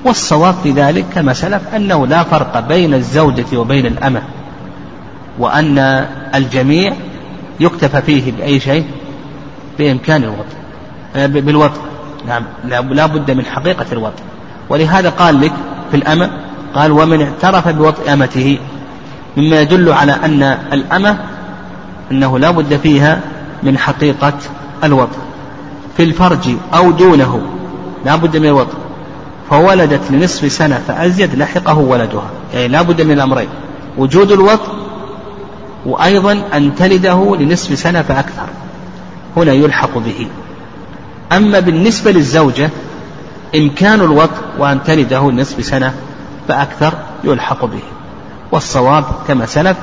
والصواب 0.05 0.55
في 0.63 0.71
ذلك 0.71 1.05
كما 1.15 1.33
سلف 1.33 1.75
أنه 1.77 2.07
لا 2.07 2.23
فرق 2.23 2.61
بين 2.61 2.95
الزوجة 2.95 3.57
وبين 3.57 3.87
الأمة 3.87 4.23
وأن 5.39 5.79
الجميع 6.35 6.93
يكتفى 7.61 8.03
فيه 8.03 8.33
بأي 8.33 8.61
شيء 8.61 8.85
بإمكان 9.79 10.23
الوطء 10.23 10.57
آه، 11.17 11.27
بالوطء 11.27 11.81
نعم 12.27 12.45
لا 12.91 13.07
بد 13.07 13.31
من 13.31 13.45
حقيقة 13.45 13.87
الوطء 13.93 14.23
ولهذا 14.69 15.11
قال 15.11 15.41
لك 15.41 15.53
في 15.91 15.97
الأمة 15.97 16.31
قال 16.75 16.93
ومن 16.93 17.23
اعترف 17.23 17.69
بوطء 17.69 18.13
أمته 18.13 18.59
مما 19.37 19.61
يدل 19.61 19.93
على 19.93 20.13
أن 20.13 20.43
الأمة 20.73 21.19
أنه 22.11 22.39
لا 22.39 22.51
بد 22.51 22.77
فيها 22.77 23.21
من 23.63 23.79
حقيقة 23.79 24.33
الوطء 24.85 25.19
في 25.97 26.03
الفرج 26.03 26.51
أو 26.75 26.91
دونه 26.91 27.43
لا 28.05 28.17
بد 28.17 28.37
من 28.37 28.47
الوطء 28.47 28.75
فولدت 29.51 30.11
لنصف 30.11 30.53
سنة 30.53 30.81
فأزيد 30.89 31.35
لحقه 31.35 31.79
ولدها 31.79 32.31
يعني 32.55 32.69
لا 32.69 32.83
بد 32.83 33.03
من 33.03 33.11
الأمرين 33.11 33.49
وجود 33.99 34.33
الوطء 34.33 34.73
وأيضا 35.87 36.43
أن 36.55 36.75
تلده 36.75 37.37
لنصف 37.37 37.79
سنة 37.79 38.03
فأكثر 38.03 38.47
هنا 39.37 39.53
يلحق 39.53 39.99
به 39.99 40.27
أما 41.33 41.61
بالنسبة 41.61 42.11
للزوجة 42.11 42.71
إمكان 43.57 44.01
الوطء 44.01 44.43
وأن 44.59 44.83
تلده 44.83 45.31
لنصف 45.31 45.65
سنة 45.65 45.95
فأكثر 46.49 46.95
يلحق 47.25 47.65
به. 47.65 47.83
والصواب 48.53 49.05
كما 49.29 49.47
سلف 49.47 49.77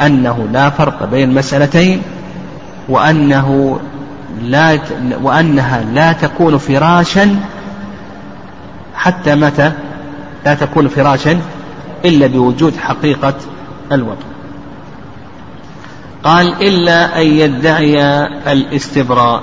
أنه 0.00 0.48
لا 0.52 0.70
فرق 0.70 1.04
بين 1.04 1.28
المسألتين 1.28 2.02
وأنه 2.88 3.80
لا 4.42 4.78
وأنها 5.22 5.82
لا 5.82 6.12
تكون 6.12 6.58
فراشا 6.58 7.40
حتى 8.94 9.34
متى 9.34 9.72
لا 10.44 10.54
تكون 10.54 10.88
فراشا 10.88 11.40
إلا 12.04 12.26
بوجود 12.26 12.76
حقيقة 12.76 13.34
الوضع. 13.92 14.26
قال 16.24 16.62
إلا 16.62 17.20
أن 17.20 17.26
يدعي 17.26 18.02
الاستبراء. 18.52 19.42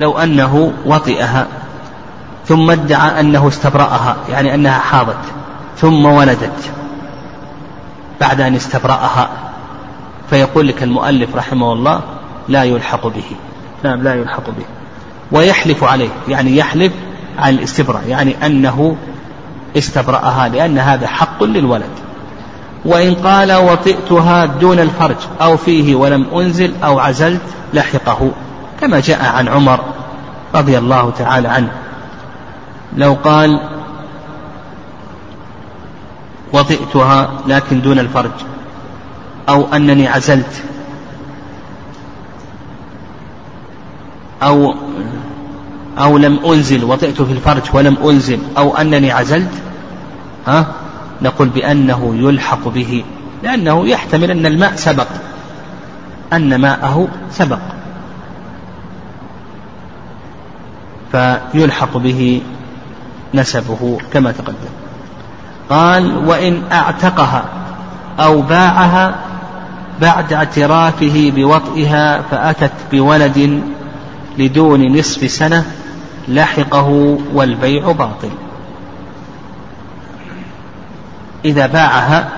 لو 0.00 0.18
أنه 0.18 0.72
وطئها. 0.86 1.46
ثم 2.48 2.70
ادعى 2.70 3.20
أنه 3.20 3.48
استبرأها 3.48 4.16
يعني 4.28 4.54
أنها 4.54 4.78
حاضت 4.78 5.18
ثم 5.76 6.04
ولدت 6.04 6.72
بعد 8.20 8.40
أن 8.40 8.54
استبرأها. 8.54 9.28
فيقول 10.30 10.68
لك 10.68 10.82
المؤلف 10.82 11.36
رحمه 11.36 11.72
الله 11.72 12.00
لا 12.48 12.64
يلحق 12.64 13.06
به 13.06 13.24
نعم 13.84 14.02
لا 14.02 14.14
يلحق 14.14 14.46
به. 14.46 14.64
ويحلف 15.32 15.84
عليه 15.84 16.08
يعني 16.28 16.56
يحلف 16.56 16.92
عن 17.38 17.54
الاستبراء 17.54 18.02
يعني 18.08 18.46
أنه 18.46 18.96
استبرأها 19.76 20.48
لأن 20.48 20.78
هذا 20.78 21.06
حق 21.06 21.44
للولد. 21.44 21.90
وإن 22.84 23.14
قال 23.14 23.52
وطئتها 23.52 24.46
دون 24.46 24.78
الفرج 24.78 25.16
أو 25.40 25.56
فيه 25.56 25.94
ولم 25.94 26.26
أنزل 26.34 26.72
أو 26.84 26.98
عزلت 26.98 27.42
لحقه 27.74 28.30
كما 28.80 29.00
جاء 29.00 29.24
عن 29.24 29.48
عمر 29.48 29.80
رضي 30.54 30.78
الله 30.78 31.12
تعالى 31.18 31.48
عنه. 31.48 31.70
لو 32.96 33.16
قال 33.24 33.60
وطئتها 36.52 37.30
لكن 37.46 37.80
دون 37.80 37.98
الفرج 37.98 38.30
أو 39.48 39.74
أنني 39.74 40.08
عزلت 40.08 40.62
أو 44.42 44.74
أو 45.98 46.18
لم 46.18 46.38
أنزل 46.46 46.84
وطئت 46.84 47.22
في 47.22 47.32
الفرج 47.32 47.62
ولم 47.72 47.96
أنزل 48.04 48.38
أو 48.58 48.76
أنني 48.76 49.12
عزلت 49.12 49.50
ها؟ 50.46 50.66
نقول 51.22 51.48
بأنه 51.48 52.14
يلحق 52.16 52.68
به 52.68 53.04
لأنه 53.42 53.88
يحتمل 53.88 54.30
أن 54.30 54.46
الماء 54.46 54.74
سبق 54.76 55.06
أن 56.32 56.60
ماءه 56.60 57.08
سبق. 57.30 57.58
فيلحق 61.12 61.96
به 61.96 62.42
نسبه 63.34 63.98
كما 64.12 64.32
تقدم. 64.32 64.68
قال 65.70 66.28
وإن 66.28 66.62
أعتقها 66.72 67.44
أو 68.20 68.42
باعها 68.42 69.14
بعد 70.00 70.32
اعترافه 70.32 71.32
بوطئها 71.36 72.22
فأتت 72.30 72.72
بولد 72.92 73.62
لدون 74.38 74.98
نصف 74.98 75.30
سنة 75.30 75.64
لحقه 76.28 77.18
والبيع 77.34 77.92
باطل. 77.92 78.30
إذا 81.44 81.66
باعها 81.66 82.28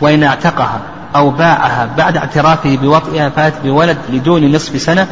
وإن 0.00 0.22
اعتقها 0.22 0.80
أو 1.16 1.30
باعها 1.30 1.88
بعد 1.96 2.16
اعترافه 2.16 2.76
بوطئها 2.76 3.28
فأتت 3.28 3.60
بولد 3.64 3.98
لدون 4.08 4.52
نصف 4.52 4.80
سنة 4.80 5.06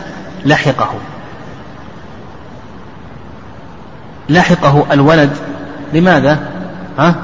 لحقه. 0.45 0.95
لحقه 4.29 4.87
الولد 4.93 5.31
لماذا؟ 5.93 6.39
ها؟ 6.99 7.15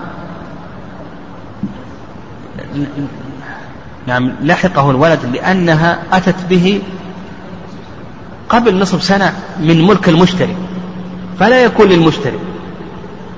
نعم 4.07 4.33
لحقه 4.43 4.91
الولد 4.91 5.19
لأنها 5.33 5.99
أتت 6.13 6.37
به 6.51 6.83
قبل 8.49 8.79
نصف 8.79 9.03
سنة 9.03 9.33
من 9.61 9.87
ملك 9.87 10.09
المشتري 10.09 10.57
فلا 11.39 11.65
يكون 11.65 11.89
للمشتري 11.89 12.39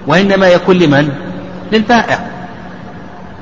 وإنما 0.07 0.49
يكون 0.49 0.79
لمن؟ 0.79 1.09
للبائع 1.73 2.19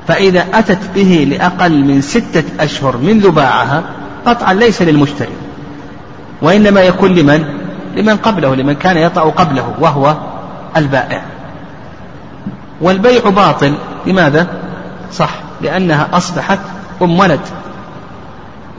فإذا 0.07 0.45
أتت 0.53 0.79
به 0.95 1.27
لأقل 1.29 1.85
من 1.85 2.01
ستة 2.01 2.43
أشهر 2.59 2.97
منذ 2.97 3.29
باعها 3.29 3.83
قطعا 4.25 4.53
ليس 4.53 4.81
للمشتري 4.81 5.33
وإنما 6.41 6.81
يكون 6.81 7.15
لمن؟ 7.15 7.60
لمن 7.95 8.17
قبله 8.17 8.55
لمن 8.55 8.73
كان 8.73 8.97
يطأ 8.97 9.21
قبله 9.21 9.75
وهو 9.79 10.15
البائع. 10.77 11.21
والبيع 12.81 13.29
باطل. 13.29 13.75
لماذا؟ 14.05 14.47
صح 15.11 15.29
لأنها 15.61 16.07
أصبحت 16.13 16.59
أم 17.01 17.19
ولد. 17.19 17.39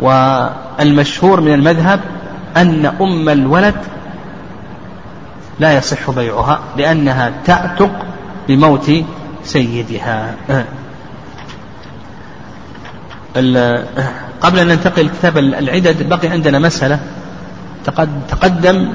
والمشهور 0.00 1.40
من 1.40 1.54
المذهب 1.54 2.00
أن 2.56 2.86
أم 2.86 3.28
الولد 3.28 3.74
لا 5.60 5.72
يصح 5.72 6.10
بيعها 6.10 6.60
لأنها 6.76 7.32
تعتق 7.44 7.90
بموت 8.48 8.90
سيدها. 9.44 10.34
قبل 14.40 14.58
أن 14.58 14.68
ننتقل 14.68 15.06
لكتاب 15.06 15.38
العدد 15.38 16.08
بقي 16.08 16.28
عندنا 16.28 16.58
مسألة. 16.58 17.00
تقدم 18.28 18.88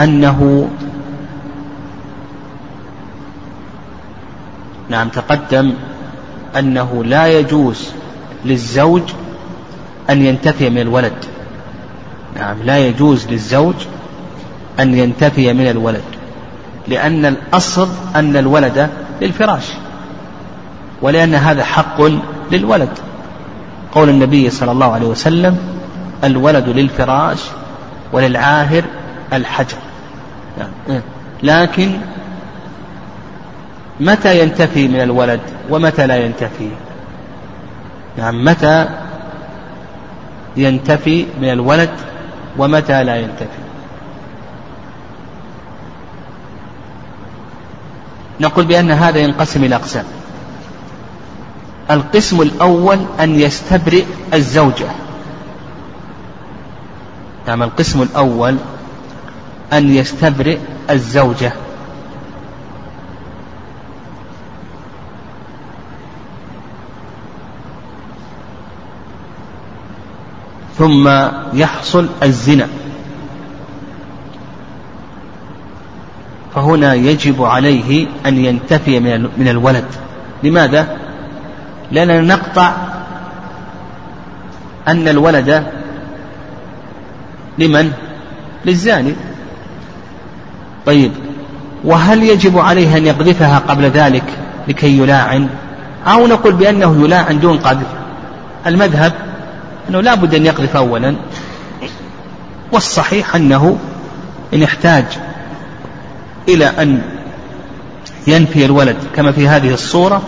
أنه 0.00 0.68
نعم 4.88 5.08
تقدم 5.08 5.72
أنه 6.58 7.04
لا 7.04 7.26
يجوز 7.38 7.90
للزوج 8.44 9.02
أن 10.10 10.22
ينتفي 10.22 10.70
من 10.70 10.78
الولد. 10.80 11.12
نعم 12.36 12.62
لا 12.62 12.78
يجوز 12.78 13.26
للزوج 13.26 13.74
أن 14.80 14.94
ينتفي 14.94 15.52
من 15.52 15.70
الولد 15.70 16.02
لأن 16.88 17.26
الأصل 17.26 17.88
أن 18.16 18.36
الولد 18.36 18.88
للفراش 19.20 19.64
ولأن 21.02 21.34
هذا 21.34 21.64
حق 21.64 22.00
للولد. 22.52 22.88
قول 23.92 24.08
النبي 24.08 24.50
صلى 24.50 24.72
الله 24.72 24.92
عليه 24.92 25.06
وسلم 25.06 25.58
الولد 26.24 26.68
للفراش 26.68 27.38
وللعاهر 28.12 28.84
الحجر. 29.32 29.76
نعم. 30.58 31.00
لكن 31.42 31.98
متى 34.00 34.40
ينتفي 34.40 34.88
من 34.88 35.00
الولد 35.00 35.40
ومتى 35.70 36.06
لا 36.06 36.16
ينتفي؟ 36.16 36.68
نعم 38.18 38.44
متى 38.44 38.88
ينتفي 40.56 41.26
من 41.40 41.50
الولد 41.50 41.90
ومتى 42.58 43.04
لا 43.04 43.16
ينتفي؟ 43.16 43.62
نقول 48.40 48.64
بأن 48.64 48.90
هذا 48.90 49.18
ينقسم 49.18 49.64
إلى 49.64 49.74
أقسام. 49.74 50.04
القسم 51.90 52.42
الأول 52.42 52.98
أن 53.20 53.40
يستبرئ 53.40 54.04
الزوجة. 54.34 54.86
نعم 57.46 57.62
القسم 57.62 58.02
الأول 58.02 58.56
أن 59.72 59.94
يستبرئ 59.94 60.58
الزوجة. 60.90 61.52
ثم 70.78 71.28
يحصل 71.52 72.08
الزنا. 72.22 72.68
فهنا 76.54 76.94
يجب 76.94 77.42
عليه 77.42 78.06
أن 78.26 78.44
ينتفي 78.44 79.00
من 79.38 79.48
الولد. 79.48 79.84
لماذا؟ 80.42 80.96
لأننا 81.90 82.20
نقطع 82.20 82.72
أن 84.88 85.08
الولد 85.08 85.81
لمن؟ 87.58 87.92
للزاني. 88.64 89.12
طيب 90.86 91.12
وهل 91.84 92.22
يجب 92.22 92.58
عليه 92.58 92.96
أن 92.96 93.06
يقذفها 93.06 93.58
قبل 93.58 93.84
ذلك 93.84 94.24
لكي 94.68 94.98
يلاعن؟ 94.98 95.48
أو 96.06 96.26
نقول 96.26 96.52
بأنه 96.52 97.04
يلاعن 97.04 97.40
دون 97.40 97.58
قذف. 97.58 97.86
المذهب 98.66 99.12
أنه 99.90 100.00
لا 100.00 100.14
بد 100.14 100.34
أن 100.34 100.46
يقذف 100.46 100.76
أولا. 100.76 101.16
والصحيح 102.72 103.36
أنه 103.36 103.78
إن 104.54 104.62
احتاج 104.62 105.04
إلى 106.48 106.64
أن 106.66 107.02
ينفي 108.26 108.64
الولد 108.64 108.96
كما 109.16 109.32
في 109.32 109.48
هذه 109.48 109.74
الصورة 109.74 110.22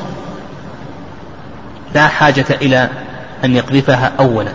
لا 1.94 2.08
حاجة 2.08 2.46
إلى 2.50 2.88
أن 3.44 3.56
يقذفها 3.56 4.12
أولا. 4.18 4.52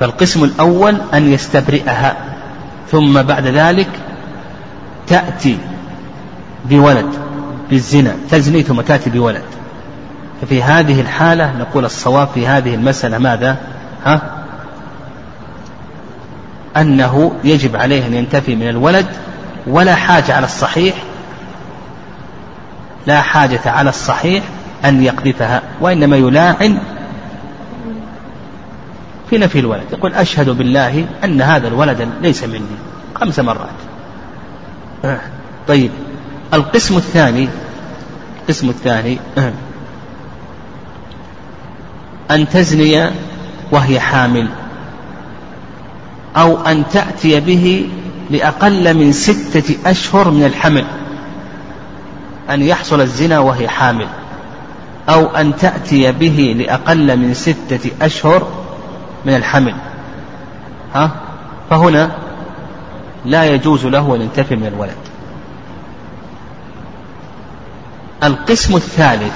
فالقسم 0.00 0.44
الأول 0.44 0.96
أن 1.14 1.32
يستبرئها 1.32 2.16
ثم 2.90 3.22
بعد 3.22 3.46
ذلك 3.46 3.88
تأتي 5.06 5.58
بولد 6.64 7.06
بالزنا 7.70 8.16
تزني 8.30 8.62
ثم 8.62 8.80
تأتي 8.80 9.10
بولد. 9.10 9.42
ففي 10.42 10.62
هذه 10.62 11.00
الحالة 11.00 11.52
نقول 11.58 11.84
الصواب 11.84 12.28
في 12.34 12.46
هذه 12.46 12.74
المسألة 12.74 13.18
ماذا؟ 13.18 13.56
ها؟ 14.04 14.22
أنه 16.76 17.32
يجب 17.44 17.76
عليه 17.76 18.06
أن 18.06 18.14
ينتفي 18.14 18.54
من 18.56 18.68
الولد 18.68 19.06
ولا 19.66 19.94
حاجة 19.94 20.34
على 20.34 20.46
الصحيح 20.46 20.94
لا 23.06 23.20
حاجة 23.20 23.60
على 23.66 23.90
الصحيح 23.90 24.44
أن 24.84 25.02
يقذفها 25.02 25.62
وإنما 25.80 26.16
يلاعن 26.16 26.78
في 29.30 29.38
نفي 29.38 29.58
الولد. 29.58 29.84
يقول 29.92 30.14
أشهد 30.14 30.50
بالله 30.50 31.06
أن 31.24 31.42
هذا 31.42 31.68
الولد 31.68 32.08
ليس 32.22 32.44
مني. 32.44 32.76
خمس 33.14 33.38
مرات. 33.38 33.68
آه. 35.04 35.20
طيب. 35.68 35.90
القسم 36.54 36.96
الثاني 36.96 37.48
القسم 38.40 38.68
الثاني 38.68 39.18
آه. 39.38 39.52
أن 42.30 42.48
تزني 42.48 43.10
وهي 43.72 44.00
حامل 44.00 44.48
أو 46.36 46.62
أن 46.66 46.84
تأتي 46.92 47.40
به 47.40 47.90
لأقل 48.30 48.94
من 48.94 49.12
ستة 49.12 49.76
أشهر 49.86 50.30
من 50.30 50.44
الحمل. 50.44 50.84
أن 52.50 52.62
يحصل 52.62 53.00
الزنا 53.00 53.38
وهي 53.38 53.68
حامل. 53.68 54.08
أو 55.08 55.26
أن 55.26 55.56
تأتي 55.56 56.12
به 56.12 56.54
لأقل 56.58 57.16
من 57.16 57.34
ستة 57.34 57.90
أشهر 58.02 58.57
من 59.24 59.34
الحمل. 59.34 59.74
ها؟ 60.94 61.10
فهنا 61.70 62.10
لا 63.24 63.44
يجوز 63.44 63.86
له 63.86 64.14
أن 64.16 64.20
ينتفي 64.20 64.56
من 64.56 64.66
الولد. 64.66 64.96
القسم 68.22 68.76
الثالث 68.76 69.32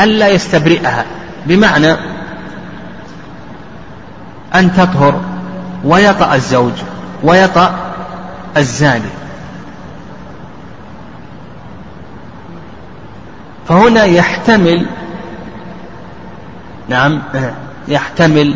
ألا 0.00 0.28
يستبرئها 0.28 1.04
بمعنى 1.46 1.92
أن 4.54 4.72
تطهر 4.74 5.20
ويطأ 5.84 6.34
الزوج 6.34 6.72
ويطأ 7.22 7.74
الزاني. 8.56 9.10
فهنا 13.68 14.04
يحتمل 14.04 14.86
نعم 16.88 17.22
يحتمل 17.88 18.54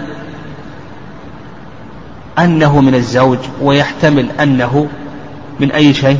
أنه 2.39 2.81
من 2.81 2.95
الزوج 2.95 3.39
ويحتمل 3.62 4.31
أنه 4.41 4.89
من 5.61 5.72
أي 5.72 5.95
شيء؟ 5.95 6.18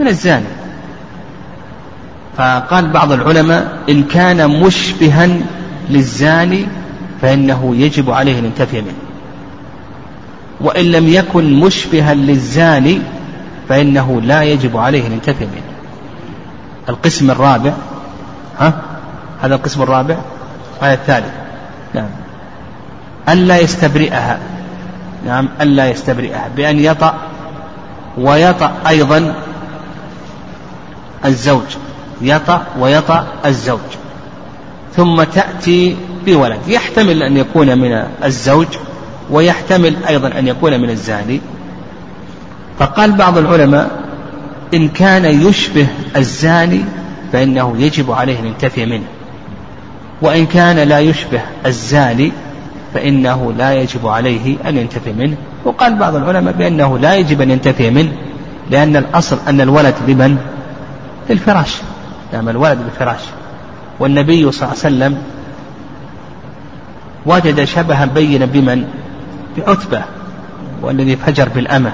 من 0.00 0.08
الزاني. 0.08 0.46
فقال 2.36 2.90
بعض 2.90 3.12
العلماء 3.12 3.78
إن 3.88 4.02
كان 4.02 4.60
مشبها 4.60 5.28
للزاني 5.90 6.66
فإنه 7.22 7.76
يجب 7.76 8.10
عليه 8.10 8.38
أن 8.38 8.44
ينتفي 8.44 8.80
منه. 8.80 8.94
وإن 10.60 10.84
لم 10.84 11.08
يكن 11.08 11.60
مشبها 11.60 12.14
للزاني 12.14 12.98
فإنه 13.68 14.20
لا 14.20 14.42
يجب 14.42 14.76
عليه 14.76 15.06
أن 15.06 15.12
ينتفي 15.12 15.44
منه. 15.44 15.74
القسم 16.88 17.30
الرابع 17.30 17.72
ها؟ 18.58 18.72
هذا 19.42 19.54
القسم 19.54 19.82
الرابع 19.82 20.16
الآية 20.80 20.94
الثالث 20.94 21.32
نعم. 21.94 22.08
ألا 23.28 23.58
يستبرئها. 23.58 24.38
نعم 25.26 25.48
ألا 25.60 25.90
يستبرئها. 25.90 26.48
بأن 26.56 26.78
يطأ 26.78 27.14
ويطأ 28.18 28.72
أيضا 28.88 29.34
الزوج. 31.24 31.76
يطأ 32.22 32.62
ويطأ 32.78 33.26
الزوج. 33.46 33.90
ثم 34.96 35.22
تأتي 35.22 35.96
بولد. 36.26 36.58
يحتمل 36.68 37.22
أن 37.22 37.36
يكون 37.36 37.78
من 37.78 38.04
الزوج 38.24 38.66
ويحتمل 39.30 39.96
أيضا 40.08 40.38
أن 40.38 40.48
يكون 40.48 40.80
من 40.80 40.90
الزاني. 40.90 41.40
فقال 42.78 43.12
بعض 43.12 43.38
العلماء 43.38 43.90
إن 44.74 44.88
كان 44.88 45.24
يشبه 45.24 45.86
الزاني 46.16 46.84
فإنه 47.32 47.74
يجب 47.78 48.12
عليه 48.12 48.40
أن 48.40 48.46
ينتفي 48.46 48.86
منه. 48.86 49.04
وإن 50.22 50.46
كان 50.46 50.78
لا 50.78 51.00
يشبه 51.00 51.40
الزاني 51.66 52.32
فإنه 52.94 53.52
لا 53.58 53.74
يجب 53.74 54.06
عليه 54.06 54.56
أن 54.68 54.76
ينتفي 54.76 55.12
منه. 55.12 55.36
وقال 55.64 55.94
بعض 55.94 56.14
العلماء 56.14 56.54
بأنه 56.54 56.98
لا 56.98 57.14
يجب 57.14 57.40
أن 57.40 57.50
ينتفي 57.50 57.90
منه 57.90 58.12
لأن 58.70 58.96
الأصل 58.96 59.38
أن 59.48 59.60
الولد 59.60 59.94
لمن؟ 60.08 60.38
للفراش. 61.30 61.76
نعم 62.32 62.48
الولد 62.48 62.78
بالفراش 62.78 63.20
والنبي 64.00 64.52
صلى 64.52 64.68
الله 64.68 64.84
عليه 64.84 64.96
وسلم 64.96 65.22
وجد 67.26 67.64
شبها 67.64 68.04
بينا 68.04 68.44
بمن؟ 68.44 68.84
بعتبة 69.56 70.02
والذي 70.82 71.16
فجر 71.16 71.48
بالأمة. 71.48 71.92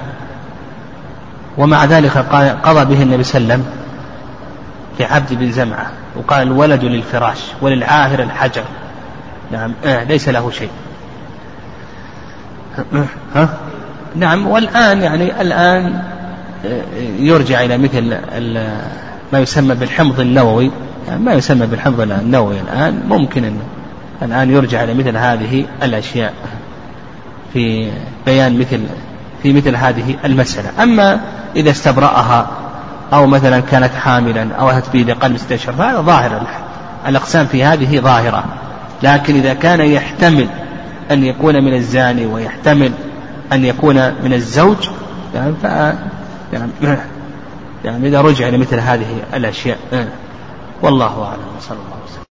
ومع 1.58 1.84
ذلك 1.84 2.16
قضى 2.62 2.84
به 2.84 3.02
النبي 3.02 3.22
صلى 3.22 3.38
الله 3.42 3.54
عليه 3.54 3.62
وسلم 3.62 3.64
لعبد 5.00 5.34
بن 5.34 5.52
زمعة. 5.52 5.90
وقال 6.16 6.42
الولد 6.42 6.84
للفراش 6.84 7.38
وللعاهر 7.62 8.22
الحجر. 8.22 8.64
نعم 9.52 9.74
آه 9.84 10.04
ليس 10.04 10.28
له 10.28 10.50
شيء. 10.50 10.70
ها؟ 13.34 13.48
نعم 14.16 14.46
والآن 14.46 15.02
يعني 15.02 15.40
الآن 15.40 16.02
آه، 16.66 16.82
يرجع 17.18 17.64
إلى 17.64 17.78
مثل 17.78 18.16
ما 19.32 19.38
يسمى 19.38 19.74
بالحمض 19.74 20.20
النووي. 20.20 20.70
يعني 21.08 21.20
ما 21.20 21.32
يسمى 21.32 21.66
بالحمض 21.66 22.00
النووي 22.00 22.60
الآن 22.60 23.02
ممكن 23.08 23.44
أن 23.44 23.58
الآن 24.22 24.50
يرجع 24.50 24.84
إلى 24.84 24.94
مثل 24.94 25.16
هذه 25.16 25.64
الأشياء 25.82 26.34
في 27.52 27.90
بيان 28.26 28.58
مثل 28.58 28.80
في 29.42 29.52
مثل 29.52 29.76
هذه 29.76 30.16
المسألة. 30.24 30.68
أما 30.82 31.20
إذا 31.56 31.70
استبرأها 31.70 32.50
أو 33.12 33.26
مثلا 33.26 33.60
كانت 33.60 33.94
حاملا 33.94 34.48
أو 34.58 34.70
أتت 34.70 34.92
به 34.92 34.98
لقلب 34.98 35.36
ستة 35.36 35.54
أشهر 35.54 35.72
فهذا 35.72 36.00
ظاهر 36.00 36.42
الأقسام 37.08 37.46
في 37.46 37.64
هذه 37.64 38.00
ظاهرة. 38.00 38.44
لكن 39.02 39.34
إذا 39.34 39.54
كان 39.54 39.80
يحتمل 39.80 40.46
أن 41.10 41.24
يكون 41.24 41.64
من 41.64 41.74
الزاني 41.74 42.26
ويحتمل 42.26 42.92
أن 43.52 43.64
يكون 43.64 43.96
من 43.96 44.32
الزوج 44.32 44.88
يعني 45.34 45.54
ف 45.62 45.64
يعني, 47.84 48.08
إذا 48.08 48.20
رجع 48.20 48.48
لمثل 48.48 48.78
هذه 48.78 49.22
الأشياء. 49.34 49.78
والله 50.82 51.24
أعلم 51.24 51.40
صلى 51.60 51.78
الله 51.78 51.94
عليه 51.94 52.04
وسلم. 52.04 52.24